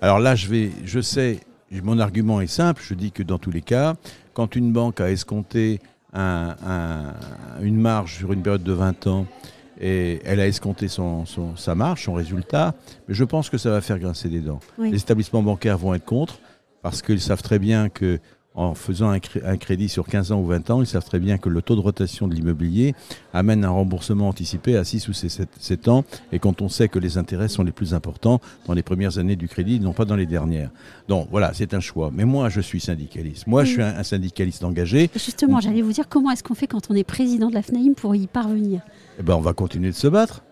Alors 0.02 0.20
là, 0.20 0.36
je, 0.36 0.48
vais, 0.48 0.72
je 0.86 1.00
sais, 1.02 1.40
mon 1.72 2.00
argument 2.00 2.42
est 2.42 2.48
simple, 2.48 2.82
je 2.86 2.94
dis 2.94 3.12
que 3.12 3.24
dans 3.24 3.38
tous 3.38 3.52
les 3.52 3.62
cas, 3.62 3.96
quand 4.34 4.56
une 4.56 4.72
banque 4.72 5.02
a 5.02 5.12
escompté 5.12 5.80
une 6.14 7.12
marge 7.62 8.18
sur 8.18 8.34
une 8.34 8.42
période 8.42 8.64
de 8.64 8.74
20 8.74 9.08
ans, 9.08 9.26
et 9.82 10.20
elle 10.26 10.40
a 10.42 10.48
escompté 10.48 10.88
son, 10.90 11.24
sa 11.56 11.76
marge, 11.76 12.04
son 12.04 12.14
résultat, 12.14 12.76
mais 13.08 13.14
je 13.14 13.24
pense 13.24 13.50
que 13.50 13.58
ça 13.58 13.70
va 13.70 13.82
faire 13.82 14.00
grincer 14.00 14.28
des 14.28 14.42
dents. 14.42 14.60
Les 14.78 14.98
établissements 14.98 15.44
bancaires 15.44 15.78
vont 15.78 15.94
être 15.94 16.06
contre, 16.06 16.40
parce 16.82 17.02
qu'ils 17.02 17.22
savent 17.22 17.42
très 17.42 17.60
bien 17.60 17.90
que 17.90 18.20
en 18.56 18.74
faisant 18.74 19.10
un, 19.10 19.20
crédit 19.58 19.90
sur 19.90 20.08
15 20.08 20.32
ans 20.32 20.40
ou 20.40 20.46
20 20.46 20.70
ans, 20.72 20.82
ils 20.82 20.88
savent 20.88 21.06
très 21.06 21.20
bien 21.20 21.38
que 21.38 21.50
le 21.50 21.62
taux 21.62 21.76
de 21.76 21.82
rotation 21.82 22.28
de 22.28 22.34
l'immobilier 22.34 22.96
amène 23.34 23.64
un 23.64 23.70
remboursement 23.70 24.28
anticipé 24.28 24.76
à 24.76 24.84
6 24.84 25.08
ou 25.08 25.14
7, 25.14 25.88
ans, 25.88 26.04
et 26.32 26.40
quand 26.40 26.62
on 26.62 26.68
sait 26.68 26.90
que 26.90 27.00
les 27.00 27.18
intérêts 27.18 27.48
sont 27.48 27.64
les 27.64 27.72
plus 27.72 27.94
importants 27.94 28.42
dans 28.66 28.74
les 28.74 28.84
premières 28.84 29.18
années 29.18 29.36
du 29.36 29.48
crédit, 29.48 29.80
non 29.80 29.94
pas 29.94 30.06
dans 30.06 30.16
les 30.16 30.26
dernières. 30.26 30.72
Donc 31.08 31.28
voilà, 31.32 31.54
c'est 31.54 31.74
un 31.74 31.80
choix. 31.80 32.12
Mais 32.14 32.26
moi, 32.26 32.50
je 32.50 32.60
suis 32.60 32.80
syndicaliste. 32.80 33.48
Moi, 33.48 33.64
je 33.64 33.72
suis 33.74 33.82
un, 33.82 34.04
syndicaliste 34.04 34.64
engagé. 34.64 35.10
Justement, 35.14 35.60
j'allais 35.60 35.82
vous 35.82 35.94
dire 35.94 36.10
comment 36.10 36.32
est-ce 36.32 36.44
qu'on 36.44 36.56
fait 36.56 36.68
quand 36.68 36.90
on 36.90 36.96
est 36.96 37.04
président 37.04 37.50
de 37.50 37.54
la 37.54 37.62
FNAIM 37.62 37.94
pour 37.94 38.16
y 38.16 38.28
parvenir? 38.28 38.82
Eh 39.20 39.24
ben, 39.24 39.36
On 39.36 39.42
va 39.42 39.54
continuer 39.54 39.90
de 39.90 39.96
se 39.96 40.08
battre. 40.08 40.44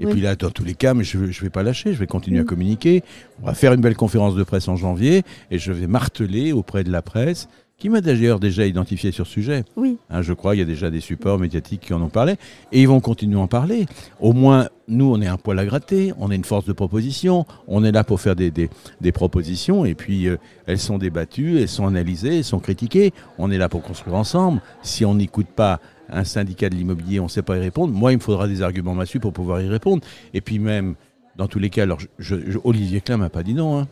Et 0.00 0.06
puis 0.06 0.20
là, 0.22 0.34
dans 0.34 0.50
tous 0.50 0.64
les 0.64 0.74
cas, 0.74 0.94
mais 0.94 1.04
je 1.04 1.18
ne 1.18 1.26
vais 1.26 1.50
pas 1.50 1.62
lâcher, 1.62 1.92
je 1.92 1.98
vais 1.98 2.06
continuer 2.06 2.40
à 2.40 2.44
communiquer. 2.44 3.02
On 3.42 3.46
va 3.46 3.54
faire 3.54 3.74
une 3.74 3.82
belle 3.82 3.96
conférence 3.96 4.34
de 4.34 4.42
presse 4.42 4.66
en 4.66 4.76
janvier 4.76 5.22
et 5.50 5.58
je 5.58 5.72
vais 5.72 5.86
marteler 5.86 6.52
auprès 6.52 6.84
de 6.84 6.90
la 6.90 7.02
presse 7.02 7.48
qui 7.80 7.88
m'a 7.88 8.02
d'ailleurs 8.02 8.38
déjà 8.38 8.66
identifié 8.66 9.10
sur 9.10 9.26
ce 9.26 9.32
sujet. 9.32 9.64
Oui. 9.74 9.96
Hein, 10.10 10.20
je 10.20 10.34
crois 10.34 10.52
qu'il 10.52 10.60
y 10.60 10.62
a 10.62 10.66
déjà 10.66 10.90
des 10.90 11.00
supports 11.00 11.38
médiatiques 11.38 11.80
qui 11.80 11.94
en 11.94 12.02
ont 12.02 12.10
parlé 12.10 12.34
et 12.72 12.82
ils 12.82 12.86
vont 12.86 13.00
continuer 13.00 13.36
à 13.36 13.40
en 13.40 13.46
parler. 13.46 13.86
Au 14.20 14.34
moins, 14.34 14.68
nous, 14.86 15.10
on 15.10 15.20
est 15.20 15.26
un 15.26 15.38
poil 15.38 15.58
à 15.58 15.64
gratter, 15.64 16.12
on 16.18 16.30
est 16.30 16.36
une 16.36 16.44
force 16.44 16.66
de 16.66 16.74
proposition, 16.74 17.46
on 17.66 17.82
est 17.82 17.90
là 17.90 18.04
pour 18.04 18.20
faire 18.20 18.36
des, 18.36 18.50
des, 18.50 19.12
propositions 19.12 19.86
et 19.86 19.94
puis 19.94 20.28
euh, 20.28 20.36
elles 20.66 20.78
sont 20.78 20.98
débattues, 20.98 21.58
elles 21.58 21.68
sont 21.68 21.86
analysées, 21.86 22.38
elles 22.38 22.44
sont 22.44 22.60
critiquées. 22.60 23.12
On 23.38 23.50
est 23.50 23.58
là 23.58 23.70
pour 23.70 23.82
construire 23.82 24.16
ensemble. 24.16 24.60
Si 24.82 25.06
on 25.06 25.14
n'écoute 25.14 25.48
pas 25.48 25.80
un 26.12 26.24
syndicat 26.24 26.68
de 26.68 26.74
l'immobilier, 26.74 27.20
on 27.20 27.24
ne 27.24 27.28
sait 27.28 27.42
pas 27.42 27.56
y 27.56 27.60
répondre. 27.60 27.92
Moi, 27.92 28.12
il 28.12 28.16
me 28.16 28.22
faudra 28.22 28.48
des 28.48 28.62
arguments 28.62 28.94
massus 28.94 29.20
pour 29.20 29.32
pouvoir 29.32 29.60
y 29.60 29.68
répondre. 29.68 30.02
Et 30.34 30.40
puis 30.40 30.58
même, 30.58 30.94
dans 31.36 31.48
tous 31.48 31.58
les 31.58 31.70
cas, 31.70 31.84
alors 31.84 31.98
je, 32.18 32.36
Olivier 32.64 33.00
Klein 33.00 33.16
m'a 33.16 33.30
pas 33.30 33.42
dit 33.42 33.54
non. 33.54 33.78
Hein. 33.78 33.88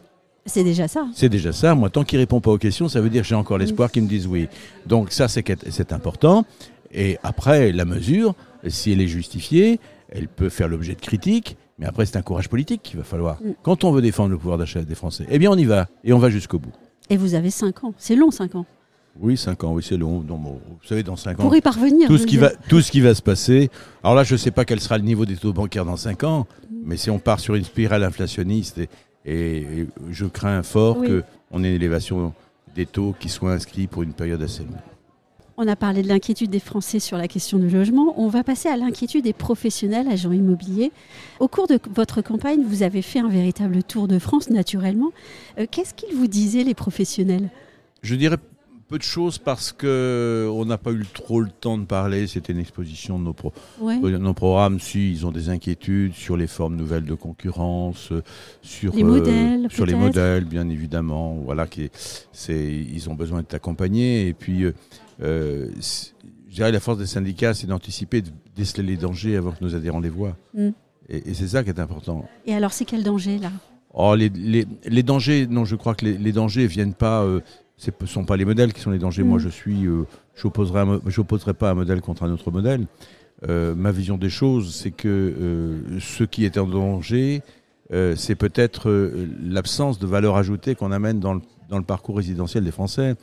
C'est 0.47 0.65
déjà 0.65 0.89
ça. 0.89 1.07
C'est 1.15 1.29
déjà 1.29 1.53
ça. 1.53 1.75
Moi, 1.75 1.91
tant 1.91 2.05
qu'il 2.05 2.19
répond 2.19 2.41
pas 2.41 2.51
aux 2.51 2.59
questions, 2.59 2.89
ça 2.89 3.01
veut 3.01 3.11
dire 3.11 3.23
que 3.23 3.29
j'ai 3.29 3.35
encore 3.35 3.59
l'espoir 3.59 3.91
qu'il 3.91 4.03
me 4.03 4.09
dise 4.09 4.27
oui. 4.27 4.49
Donc 4.87 5.13
ça, 5.13 5.29
c'est 5.29 5.93
important. 5.93 6.45
Et 6.93 7.19
après, 7.23 7.71
la 7.73 7.85
mesure, 7.85 8.35
si 8.67 8.93
elle 8.93 9.01
est 9.01 9.09
justifiée, 9.09 9.79
elle 10.09 10.29
peut 10.29 10.49
faire 10.49 10.69
l'objet 10.69 10.95
de 10.95 11.01
critiques. 11.01 11.57
Mais 11.79 11.87
après, 11.87 12.07
c'est 12.07 12.17
un 12.17 12.23
courage 12.23 12.49
politique 12.49 12.83
qu'il 12.83 12.97
va 12.97 13.05
falloir. 13.05 13.41
Mm. 13.43 13.53
Quand 13.63 13.85
on 13.85 13.93
veut 13.93 14.03
défendre 14.03 14.31
le 14.31 14.39
pouvoir 14.39 14.59
d'achat 14.59 14.83
des 14.83 14.95
Français, 14.95 15.27
eh 15.31 15.39
bien, 15.39 15.51
on 15.51 15.57
y 15.57 15.65
va. 15.65 15.87
Et 16.03 16.13
on 16.13 16.19
va 16.19 16.31
jusqu'au 16.31 16.59
bout. 16.59 16.73
Et 17.11 17.17
vous 17.17 17.35
avez 17.35 17.51
5 17.51 17.85
ans. 17.85 17.95
C'est 17.99 18.17
long, 18.17 18.31
5 18.31 18.57
ans. 18.57 18.67
Oui, 19.21 19.37
5 19.37 19.65
ans, 19.65 19.73
oui, 19.73 19.83
c'est 19.87 19.97
long. 19.97 20.25
vous 20.29 20.61
savez, 20.87 21.03
dans 21.03 21.17
5 21.17 21.41
ans. 21.41 21.43
Pour 21.43 21.57
y 21.57 21.61
parvenir. 21.61 22.09
Tout 22.09 22.19
ce, 22.19 22.27
qui 22.27 22.37
va, 22.37 22.51
tout 22.69 22.81
ce 22.81 22.93
qui 22.93 23.01
va 23.01 23.15
se 23.15 23.23
passer. 23.23 23.71
Alors 24.03 24.15
là, 24.15 24.25
je 24.25 24.35
ne 24.35 24.39
sais 24.39 24.51
pas 24.51 24.65
quel 24.65 24.81
sera 24.81 24.97
le 24.97 25.05
niveau 25.05 25.27
des 25.27 25.37
taux 25.37 25.53
bancaires 25.53 25.85
dans 25.85 25.97
5 25.97 26.25
ans, 26.25 26.47
mais 26.85 26.97
si 26.97 27.11
on 27.11 27.19
part 27.19 27.41
sur 27.41 27.55
une 27.55 27.65
spirale 27.65 28.05
inflationniste, 28.05 28.81
et, 29.25 29.87
je 30.11 30.25
crains 30.27 30.63
fort 30.63 30.97
qu'on 30.97 31.65
ait 31.65 31.69
une 31.69 31.75
élévation 31.75 32.33
des 32.75 32.87
taux 32.87 33.15
qui 33.19 33.29
soit 33.29 33.53
inscrits 33.53 33.89
pour 33.89 34.03
une 34.03 34.13
période 34.13 34.41
assez 34.41 34.63
longue. 34.63 34.77
On 35.61 35.67
a 35.67 35.75
parlé 35.75 36.03
de 36.03 36.09
l'inquiétude 36.09 36.51
des 36.51 36.61
Français 36.61 37.01
sur 37.01 37.19
la 37.19 37.27
question 37.27 37.59
du 37.59 37.69
logement. 37.69 38.15
On 38.17 38.29
va 38.29 38.45
passer 38.45 38.69
à 38.69 38.77
l'inquiétude 38.77 39.25
des 39.25 39.33
professionnels, 39.33 40.07
agents 40.07 40.31
immobiliers. 40.31 40.93
Au 41.41 41.49
cours 41.49 41.67
de 41.67 41.81
votre 41.93 42.23
campagne, 42.23 42.63
vous 42.63 42.85
avez 42.85 43.03
fait 43.03 43.19
un 43.19 43.29
véritable 43.29 43.83
tour 43.83 44.07
de 44.07 44.21
France, 44.21 44.51
naturellement. 44.51 45.11
Euh, 45.59 45.67
qu'est-ce 45.69 45.95
qu'ils 45.95 46.15
vous 46.15 46.29
disaient, 46.29 46.63
les 46.63 46.75
professionnels? 46.75 47.51
Je 48.03 48.15
dirais 48.15 48.37
peu 48.89 48.99
de 48.99 49.03
choses 49.03 49.39
parce 49.39 49.73
que 49.73 50.49
on 50.53 50.65
n'a 50.65 50.79
pas 50.79 50.93
eu 50.93 51.05
trop 51.13 51.41
le 51.41 51.51
temps 51.51 51.77
de 51.77 51.85
parler. 51.85 52.27
C'était 52.27 52.53
une 52.53 52.59
exposition 52.59 53.19
de 53.19 53.25
nos, 53.25 53.37
euh, 53.83 54.19
nos 54.19 54.35
programmes. 54.35 54.81
Si 54.81 55.13
ils 55.13 55.27
ont 55.27 55.31
des 55.31 55.51
inquiétudes 55.51 56.15
sur 56.15 56.37
les 56.37 56.47
formes 56.47 56.75
nouvelles 56.75 57.05
de 57.05 57.15
concurrence, 57.15 58.11
euh, 58.13 58.23
sur 58.63 58.95
les 58.95 59.05
modèles, 59.05 59.69
sur 59.71 59.85
les 59.85 59.95
modèles, 59.95 60.47
bien 60.47 60.69
évidemment. 60.69 61.35
Voilà, 61.45 61.67
qui 61.67 61.91
c'est 62.33 62.67
ils 62.67 63.09
ont 63.11 63.15
besoin 63.15 63.41
d'être 63.41 63.55
accompagnés. 63.55 64.27
Et 64.27 64.33
puis, 64.33 64.65
euh, 64.65 65.71
je 65.81 66.55
dirais 66.55 66.73
la 66.73 66.81
force 66.81 66.99
des 66.99 67.07
syndicats, 67.07 67.53
c'est 67.53 67.67
d'anticiper, 67.67 68.23
de 68.23 68.31
déceler 68.57 68.85
les 68.85 68.97
dangers 68.97 69.37
avant 69.37 69.53
que 69.53 69.63
nos 69.63 69.75
adhérents 69.75 70.01
les 70.01 70.09
voient. 70.09 70.37
Mm. 70.55 70.71
Et, 71.11 71.35
c'est 71.35 71.49
ça 71.49 71.63
qui 71.63 71.71
est 71.71 71.81
important. 71.81 72.27
Et 72.47 72.55
alors, 72.55 72.73
c'est 72.73 72.85
quel 72.85 73.03
danger 73.03 73.39
là? 73.39 73.51
Oh, 73.95 74.15
les, 74.15 74.29
les, 74.29 74.67
les, 74.85 75.03
dangers, 75.03 75.47
non, 75.47 75.65
je 75.65 75.75
crois 75.75 75.95
que 75.95 76.05
les, 76.05 76.19
les 76.19 76.33
dangers 76.33 76.67
viennent 76.67 76.93
pas 76.93 77.27
ce 77.79 77.91
ne 77.99 78.07
sont 78.07 78.25
pas 78.25 78.37
les 78.37 78.45
modèles 78.45 78.73
qui 78.73 78.81
sont 78.81 78.91
les 78.91 78.99
dangers. 78.99 79.23
Moi, 79.23 79.39
mm. 79.39 79.43
je 79.43 79.49
suis, 79.49 79.87
euh, 79.87 80.05
j'opposerai 80.35 81.55
pas 81.55 81.71
un 81.71 81.75
modèle 81.75 82.01
contre 82.01 82.25
un 82.25 82.33
autre 82.33 82.51
modèle. 82.51 82.87
Euh, 83.49 83.75
ma 83.77 83.93
vision 83.93 84.19
des 84.19 84.31
choses, 84.31 84.75
c'est 84.75 84.91
que 84.91 85.09
euh, 85.09 86.01
ce 86.01 86.25
qui 86.25 86.45
est 86.45 86.59
en 86.59 86.67
danger, 86.67 87.43
c'est 88.17 88.35
peut-être 88.35 88.91
l'absence 89.43 89.99
de 89.99 90.07
valeur 90.07 90.37
ajoutée 90.37 90.75
qu'on 90.75 90.93
amène 90.93 91.21
dans 91.21 91.33
le, 91.33 91.41
dans 91.71 91.79
le, 91.79 91.85
parcours 91.85 92.19
résidentiel 92.19 92.63
des 92.63 92.71
Français. 92.71 93.15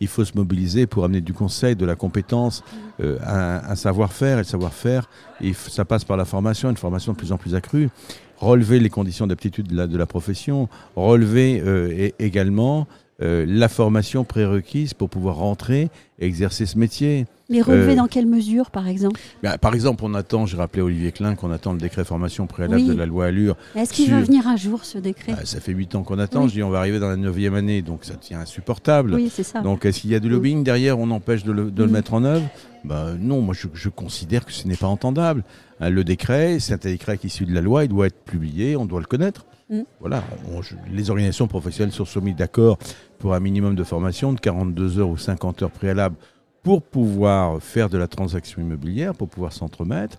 Il 0.00 0.08
faut 0.08 0.24
se 0.24 0.32
mobiliser 0.34 0.86
pour 0.86 1.04
amener 1.04 1.20
du 1.20 1.34
conseil, 1.34 1.76
de 1.76 1.84
la 1.84 1.94
compétence, 1.94 2.64
mm. 2.98 3.04
un, 3.26 3.74
savoir-faire. 3.74 4.38
Et 4.38 4.40
le 4.40 4.44
savoir-faire, 4.44 5.10
ça 5.52 5.84
passe 5.84 6.04
par 6.04 6.16
la 6.16 6.24
formation, 6.24 6.70
une 6.70 6.78
formation 6.78 7.12
de 7.12 7.18
plus 7.18 7.32
en 7.32 7.36
plus 7.36 7.54
accrue. 7.54 7.90
Relever 8.38 8.80
les 8.80 8.88
conditions 8.88 9.26
d'aptitude 9.26 9.68
de 9.68 9.76
la, 9.76 9.86
de 9.86 9.98
la 9.98 10.06
profession, 10.06 10.70
relever 10.96 12.14
également 12.18 12.86
euh, 13.22 13.44
la 13.48 13.68
formation 13.68 14.24
prérequise 14.24 14.92
pour 14.94 15.08
pouvoir 15.08 15.36
rentrer 15.36 15.88
et 16.18 16.26
exercer 16.26 16.66
ce 16.66 16.76
métier. 16.78 17.26
Les 17.48 17.60
relevés 17.62 17.92
Euh, 17.92 17.96
dans 17.96 18.06
quelle 18.06 18.26
mesure, 18.26 18.70
par 18.70 18.88
exemple 18.88 19.20
Ben, 19.42 19.58
par 19.58 19.74
exemple, 19.74 20.02
on 20.04 20.14
attend, 20.14 20.46
j'ai 20.46 20.56
rappelé 20.56 20.82
Olivier 20.82 21.12
Klein 21.12 21.34
qu'on 21.34 21.50
attend 21.52 21.72
le 21.74 21.78
décret 21.78 22.04
formation 22.04 22.46
préalable 22.46 22.82
Oui. 22.82 22.88
de 22.88 22.94
la 22.94 23.04
loi 23.06 23.26
Allure. 23.26 23.56
Est-ce 23.76 23.92
qu'il 23.92 24.10
va 24.10 24.20
venir 24.22 24.48
un 24.48 24.56
jour, 24.56 24.84
ce 24.84 24.96
décret 24.98 25.34
Ah, 25.38 25.44
ça 25.44 25.60
fait 25.60 25.72
huit 25.72 25.94
ans 25.94 26.02
qu'on 26.02 26.18
attend, 26.18 26.44
Oui. 26.44 26.48
je 26.48 26.54
dis 26.54 26.62
on 26.62 26.70
va 26.70 26.78
arriver 26.78 26.98
dans 26.98 27.08
la 27.10 27.16
neuvième 27.16 27.54
année, 27.54 27.82
donc 27.82 28.04
ça 28.04 28.14
devient 28.14 28.34
insupportable. 28.36 29.14
Oui, 29.14 29.30
c'est 29.32 29.42
ça. 29.42 29.60
Donc 29.60 29.84
est-ce 29.84 30.00
qu'il 30.00 30.10
y 30.10 30.14
a 30.14 30.20
du 30.20 30.28
lobbying 30.30 30.64
derrière, 30.64 30.98
on 30.98 31.10
empêche 31.10 31.44
de 31.44 31.52
le, 31.52 31.70
de 31.70 31.82
le 31.84 31.88
Mm. 31.90 31.92
mettre 31.92 32.14
en 32.14 32.24
œuvre? 32.24 32.48
Ben, 32.84 33.16
Non, 33.20 33.40
moi 33.42 33.54
je, 33.56 33.68
je 33.74 33.88
considère 33.90 34.44
que 34.46 34.52
ce 34.52 34.66
n'est 34.66 34.76
pas 34.76 34.86
entendable. 34.88 35.44
Hein, 35.80 35.90
le 35.90 36.02
décret, 36.02 36.58
c'est 36.60 36.72
un 36.86 36.90
décret 36.90 37.18
qui 37.18 37.26
est 37.26 37.30
issu 37.30 37.44
de 37.44 37.54
la 37.54 37.60
loi, 37.60 37.84
il 37.84 37.88
doit 37.88 38.06
être 38.06 38.24
publié, 38.24 38.74
on 38.76 38.86
doit 38.86 39.00
le 39.00 39.06
connaître. 39.06 39.44
Mm. 39.70 39.80
Voilà, 40.00 40.22
on- 40.52 40.60
les 40.92 41.10
organisations 41.10 41.46
professionnelles 41.46 41.92
sont 41.92 42.04
soumises 42.04 42.36
d'accord 42.36 42.78
pour 43.18 43.34
un 43.34 43.40
minimum 43.40 43.74
de 43.74 43.84
formation 43.84 44.32
de 44.32 44.40
42 44.40 44.98
heures 44.98 45.08
ou 45.08 45.16
50 45.16 45.62
heures 45.62 45.70
préalables 45.70 46.16
pour 46.62 46.82
pouvoir 46.82 47.62
faire 47.62 47.88
de 47.90 47.98
la 47.98 48.06
transaction 48.08 48.60
immobilière, 48.62 49.14
pour 49.14 49.28
pouvoir 49.28 49.52
s'entremettre. 49.52 50.18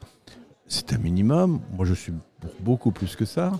C'est 0.67 0.93
un 0.93 0.97
minimum. 0.97 1.59
Moi, 1.75 1.85
je 1.85 1.93
suis 1.93 2.13
pour 2.41 2.51
beaucoup 2.61 2.91
plus 2.91 3.15
que 3.15 3.25
ça. 3.25 3.51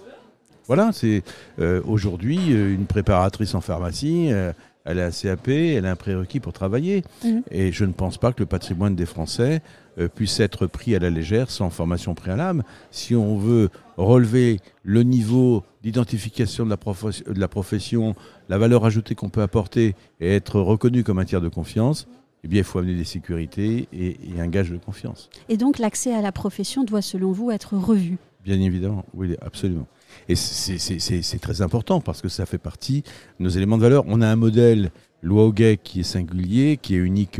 Voilà, 0.67 0.91
c'est 0.91 1.23
euh, 1.59 1.81
aujourd'hui 1.85 2.39
euh, 2.53 2.73
une 2.73 2.85
préparatrice 2.87 3.53
en 3.53 3.61
pharmacie. 3.61 4.29
euh, 4.31 4.51
elle 4.87 4.99
a 4.99 5.07
un 5.07 5.11
CAP, 5.11 5.47
elle 5.47 5.85
a 5.87 5.91
un 5.91 5.95
prérequis 5.95 6.39
pour 6.39 6.53
travailler. 6.53 7.03
Mhm. 7.23 7.41
Et 7.49 7.71
je 7.71 7.85
ne 7.85 7.91
pense 7.91 8.17
pas 8.19 8.31
que 8.33 8.39
le 8.41 8.45
patrimoine 8.45 8.95
des 8.95 9.07
Français 9.07 9.61
euh, 9.97 10.07
puisse 10.07 10.39
être 10.39 10.67
pris 10.67 10.95
à 10.95 10.99
la 10.99 11.09
légère 11.09 11.49
sans 11.49 11.71
formation 11.71 12.13
préalable. 12.13 12.63
Si 12.91 13.15
on 13.15 13.37
veut 13.37 13.69
relever 13.97 14.59
le 14.83 15.01
niveau 15.03 15.63
d'identification 15.85 16.65
de, 16.65 16.71
la 16.71 16.77
profes- 16.77 17.23
de 17.31 17.39
la 17.39 17.47
profession, 17.47 18.15
la 18.49 18.57
valeur 18.57 18.85
ajoutée 18.85 19.13
qu'on 19.13 19.29
peut 19.29 19.43
apporter 19.43 19.95
et 20.19 20.35
être 20.35 20.59
reconnu 20.59 21.03
comme 21.03 21.19
un 21.19 21.25
tiers 21.25 21.41
de 21.41 21.47
confiance, 21.47 22.07
eh 22.43 22.47
bien, 22.47 22.61
il 22.61 22.63
faut 22.63 22.79
amener 22.79 22.95
des 22.95 23.03
sécurités 23.03 23.87
et, 23.93 24.17
et 24.35 24.41
un 24.41 24.47
gage 24.47 24.71
de 24.71 24.77
confiance. 24.77 25.29
Et 25.47 25.57
donc, 25.57 25.77
l'accès 25.77 26.11
à 26.11 26.21
la 26.21 26.31
profession 26.31 26.83
doit, 26.83 27.03
selon 27.03 27.31
vous, 27.31 27.51
être 27.51 27.75
revu? 27.77 28.17
Bien 28.43 28.59
évidemment, 28.59 29.05
oui, 29.13 29.35
absolument. 29.41 29.87
Et 30.27 30.35
c'est- 30.35 31.39
très 31.39 31.61
important 31.61 32.01
parce 32.01 32.21
que 32.21 32.29
ça 32.29 32.47
fait 32.47 32.57
partie 32.57 33.03
de 33.39 33.43
nos 33.43 33.49
éléments 33.49 33.77
de 33.77 33.83
valeur. 33.83 34.03
On 34.07 34.21
a 34.21 34.27
un 34.27 34.35
modèle 34.35 34.89
loi 35.21 35.45
Hoguet 35.45 35.77
qui 35.83 35.99
est 35.99 36.03
singulier, 36.03 36.77
qui 36.81 36.95
est 36.95 36.99
unique, 36.99 37.39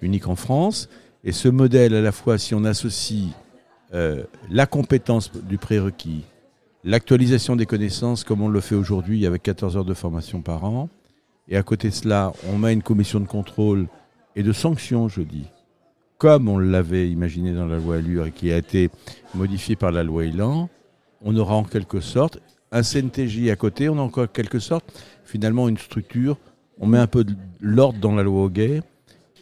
unique 0.00 0.28
en 0.28 0.36
France. 0.36 0.88
Et 1.24 1.32
ce 1.32 1.48
modèle, 1.48 1.94
à 1.94 2.00
la 2.00 2.12
fois, 2.12 2.38
si 2.38 2.54
on 2.54 2.64
associe 2.64 3.28
euh, 3.94 4.24
la 4.50 4.66
compétence 4.66 5.30
du 5.32 5.58
prérequis, 5.58 6.22
l'actualisation 6.84 7.56
des 7.56 7.66
connaissances, 7.66 8.24
comme 8.24 8.42
on 8.42 8.48
le 8.48 8.60
fait 8.60 8.74
aujourd'hui 8.74 9.26
avec 9.26 9.42
14 9.42 9.76
heures 9.76 9.84
de 9.84 9.94
formation 9.94 10.42
par 10.42 10.64
an, 10.64 10.88
et 11.48 11.56
à 11.56 11.62
côté 11.62 11.88
de 11.88 11.94
cela, 11.94 12.32
on 12.48 12.58
met 12.58 12.72
une 12.72 12.82
commission 12.82 13.20
de 13.20 13.26
contrôle 13.26 13.86
et 14.36 14.42
de 14.42 14.52
sanctions, 14.52 15.08
je 15.08 15.22
dis, 15.22 15.46
comme 16.18 16.48
on 16.48 16.58
l'avait 16.58 17.10
imaginé 17.10 17.52
dans 17.52 17.66
la 17.66 17.78
loi 17.78 17.96
Allure 17.96 18.26
et 18.26 18.32
qui 18.32 18.52
a 18.52 18.56
été 18.56 18.90
modifié 19.34 19.76
par 19.76 19.92
la 19.92 20.02
loi 20.02 20.24
Elan, 20.24 20.68
on 21.20 21.36
aura 21.36 21.54
en 21.54 21.64
quelque 21.64 22.00
sorte 22.00 22.38
un 22.70 22.82
CNTJ 22.82 23.48
à 23.50 23.56
côté, 23.56 23.88
on 23.88 23.98
a 23.98 24.02
encore 24.02 24.24
en 24.24 24.28
quelque 24.28 24.58
sorte 24.58 24.84
finalement 25.24 25.68
une 25.68 25.78
structure, 25.78 26.38
on 26.78 26.86
met 26.86 26.98
un 26.98 27.06
peu 27.06 27.24
de 27.24 27.34
l'ordre 27.60 27.98
dans 27.98 28.14
la 28.14 28.22
loi 28.22 28.44
Hoguet, 28.44 28.82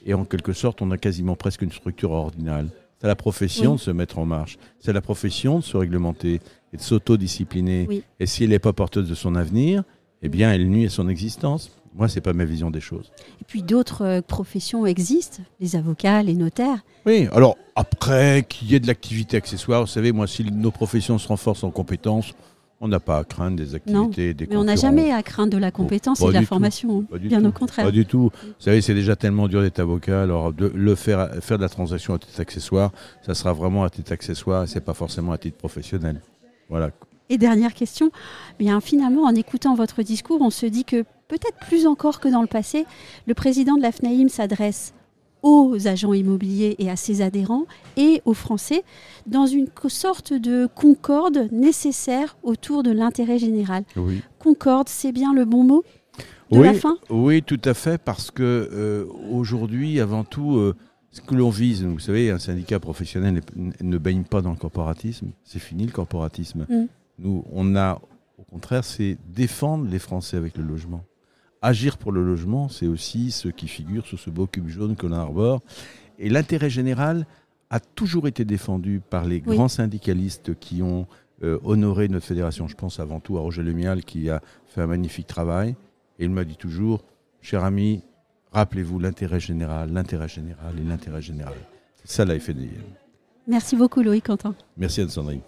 et 0.05 0.15
en 0.15 0.25
quelque 0.25 0.53
sorte 0.53 0.83
on 0.83 0.91
a 0.91 0.99
quasiment 0.99 1.37
presque 1.37 1.63
une 1.63 1.73
structure 1.73 2.11
ordinale. 2.11 2.69
C'est 3.01 3.07
à 3.07 3.09
la 3.09 3.17
profession 3.17 3.73
Oui. 3.73 3.77
de 3.79 3.83
se 3.83 3.91
mettre 3.91 4.19
en 4.19 4.27
marche, 4.27 4.59
c'est 4.79 4.91
à 4.91 4.93
la 4.95 5.01
profession 5.01 5.61
de 5.61 5.65
se 5.65 5.77
réglementer 5.77 6.41
et 6.73 6.77
de 6.77 6.83
s'autodiscipliner. 6.83 7.87
Oui. 7.89 8.03
Et 8.19 8.27
si 8.27 8.45
elle 8.45 8.51
n'est 8.51 8.59
pas 8.59 8.75
porteuse 8.75 9.09
de 9.09 9.15
son 9.15 9.37
avenir, 9.37 9.85
eh 10.23 10.29
bien 10.29 10.53
elle 10.53 10.69
nuit 10.69 10.85
à 10.87 10.91
son 10.91 11.09
existence. 11.09 11.71
Moi, 11.95 12.09
c'est 12.09 12.21
pas 12.21 12.33
ma 12.35 12.45
vision 12.45 12.71
des 12.71 12.81
choses. 12.81 13.11
Et 13.41 13.45
puis, 13.45 13.63
d'autres 13.65 14.05
euh, 14.05 14.23
professions 14.23 14.87
existent, 14.87 15.43
les 15.59 15.75
avocats, 15.75 16.23
les 16.23 16.35
notaires. 16.35 16.85
Oui, 17.05 17.27
alors 17.33 17.57
après 17.75 18.45
qu'il 18.49 18.71
y 18.71 18.77
ait 18.77 18.81
de 18.81 18.87
l'activité 18.87 19.37
accessoire, 19.37 19.81
vous 19.81 19.89
savez, 19.89 20.13
moi, 20.13 20.29
si 20.29 20.45
nos 20.45 20.71
professions 20.71 21.19
se 21.19 21.27
renforcent 21.27 21.65
en 21.65 21.73
compétences, 21.73 22.33
on 22.81 22.89
n'a 22.89 22.99
pas 22.99 23.19
à 23.19 23.25
craindre 23.25 23.57
des 23.57 23.75
activités, 23.75 24.33
des 24.33 24.47
Mais 24.47 24.57
on 24.57 24.65
n'a 24.65 24.77
jamais 24.77 25.13
à 25.13 25.23
craindre 25.23 25.53
de 25.53 25.59
la 25.59 25.71
compétence 25.71 26.21
et 26.23 26.27
de 26.27 26.33
la 26.33 26.41
tout. 26.41 26.47
formation. 26.47 27.05
Bien 27.21 27.43
tout. 27.43 27.49
au 27.49 27.53
contraire. 27.53 27.85
Pas 27.85 27.91
du 27.91 28.07
tout. 28.07 28.31
Vous 28.43 28.53
savez, 28.59 28.81
c'est 28.81 28.95
déjà 28.95 29.17
tellement 29.17 29.49
dur 29.49 29.61
d'être 29.61 29.81
avocat. 29.81 30.23
Alors, 30.23 30.53
de 30.53 30.73
le 30.75 30.95
faire, 30.95 31.31
faire 31.43 31.59
de 31.59 31.63
la 31.63 31.69
transaction 31.69 32.15
à 32.15 32.19
titre 32.19 32.41
accessoire, 32.41 32.91
ça 33.25 33.35
sera 33.35 33.53
vraiment 33.53 33.85
à 33.85 33.91
titre 33.91 34.13
accessoire. 34.13 34.67
C'est 34.67 34.81
pas 34.81 34.95
forcément 34.95 35.33
à 35.33 35.39
titre 35.39 35.59
professionnel. 35.59 36.21
Voilà. 36.71 36.91
Et 37.29 37.37
dernière 37.37 37.75
question, 37.75 38.11
bien 38.59 38.81
finalement, 38.81 39.25
en 39.25 39.35
écoutant 39.35 39.75
votre 39.75 40.03
discours, 40.03 40.41
on 40.41 40.51
se 40.51 40.67
dit 40.67 40.85
que 40.85 41.05
peut-être 41.29 41.59
plus 41.69 41.87
encore 41.87 42.19
que 42.19 42.29
dans 42.29 42.41
le 42.41 42.49
passé, 42.49 42.87
le 43.27 43.35
président 43.35 43.77
de 43.77 43.83
la 43.83 43.93
FNAIM 43.93 44.29
s'adresse 44.29 44.95
aux 45.43 45.87
agents 45.87 46.13
immobiliers 46.13 46.77
et 46.79 46.91
à 46.91 46.97
ses 46.97 47.23
adhérents 47.23 47.67
et 47.97 48.23
aux 48.25 48.35
Français 48.35 48.83
dans 49.27 49.47
une 49.47 49.67
sorte 49.89 50.33
de 50.33 50.69
concorde 50.75 51.49
nécessaire 51.53 52.37
autour 52.43 52.83
de 52.83 52.91
l'intérêt 52.91 53.39
général. 53.39 53.85
Oui. 53.97 54.23
Concorde, 54.39 54.89
c'est 54.89 55.13
bien 55.13 55.33
le 55.33 55.45
bon 55.45 55.65
mot 55.65 55.85
de 56.51 56.59
oui, 56.59 56.65
la 56.65 56.75
fin? 56.75 56.97
oui, 57.09 57.43
tout 57.43 57.61
à 57.65 57.75
fait, 57.75 57.99
parce 57.99 58.31
que 58.31 58.43
euh, 58.43 59.07
aujourd'hui, 59.31 60.01
avant 60.01 60.25
tout, 60.25 60.57
euh, 60.57 60.75
ce 61.11 61.21
que 61.21 61.35
l'on 61.35 61.51
vise, 61.51 61.85
vous 61.85 61.99
savez, 61.99 62.31
un 62.31 62.39
syndicat 62.39 62.81
professionnel 62.81 63.41
ne 63.81 63.99
baigne 63.99 64.25
pas 64.25 64.43
dans 64.43 64.51
le 64.51 64.57
corporatisme. 64.57 65.29
C'est 65.45 65.59
fini 65.59 65.87
le 65.87 65.93
corporatisme. 65.93 66.67
Mm. 66.69 66.87
Nous, 67.19 67.45
on 67.53 67.77
a, 67.77 68.01
au 68.39 68.43
contraire, 68.45 68.85
c'est 68.85 69.17
défendre 69.29 69.89
les 69.89 69.99
Français 69.99 70.37
avec 70.37 70.57
le 70.57 70.65
logement. 70.65 71.05
Agir 71.63 71.99
pour 71.99 72.11
le 72.13 72.25
logement, 72.25 72.69
c'est 72.69 72.87
aussi 72.87 73.31
ce 73.31 73.49
qui 73.49 73.69
figure 73.69 74.07
sur 74.07 74.19
ce 74.19 74.31
beau 74.31 74.47
cube 74.47 74.69
jaune 74.69 74.97
que 74.97 75.07
l'on 75.07 75.17
arbore. 75.17 75.61
Et 76.19 76.29
l'intérêt 76.31 76.71
général 76.71 77.27
a 77.69 77.81
toujours 77.81 78.27
été 78.29 78.45
défendu 78.45 79.01
par 79.11 79.25
les 79.27 79.43
Oui. 79.47 79.57
grands 79.57 79.69
syndicalistes 79.69 80.59
qui 80.59 80.83
ont 80.83 81.07
euh, 81.43 81.59
honoré 81.65 82.09
notre 82.09 82.27
fédération. 82.27 82.67
Je 82.67 82.75
pense 82.75 82.99
avant 82.99 83.21
tout 83.21 83.37
à 83.37 83.41
Roger 83.41 83.63
Lemial 83.63 84.05
qui 84.05 84.29
a 84.31 84.41
fait 84.69 84.81
un 84.81 84.87
magnifique 84.87 85.27
travail. 85.27 85.75
Et 86.19 86.25
il 86.25 86.31
m'a 86.31 86.45
dit 86.45 86.57
toujours, 86.57 87.03
cher 87.41 87.63
ami, 87.65 88.03
rappelez-vous 88.53 88.99
l'intérêt 88.99 89.41
général, 89.41 89.93
l'intérêt 89.93 90.29
général 90.29 90.75
et 90.79 90.85
l'intérêt 90.85 91.23
général. 91.23 91.55
C'est 91.97 92.11
ça 92.11 92.25
la 92.25 92.39
FNI. 92.41 92.71
Merci 93.47 93.77
beaucoup 93.77 94.03
Loïc 94.03 94.25
Quentin. 94.27 94.55
Merci 94.77 95.01
Anne-Sandrine. 95.03 95.41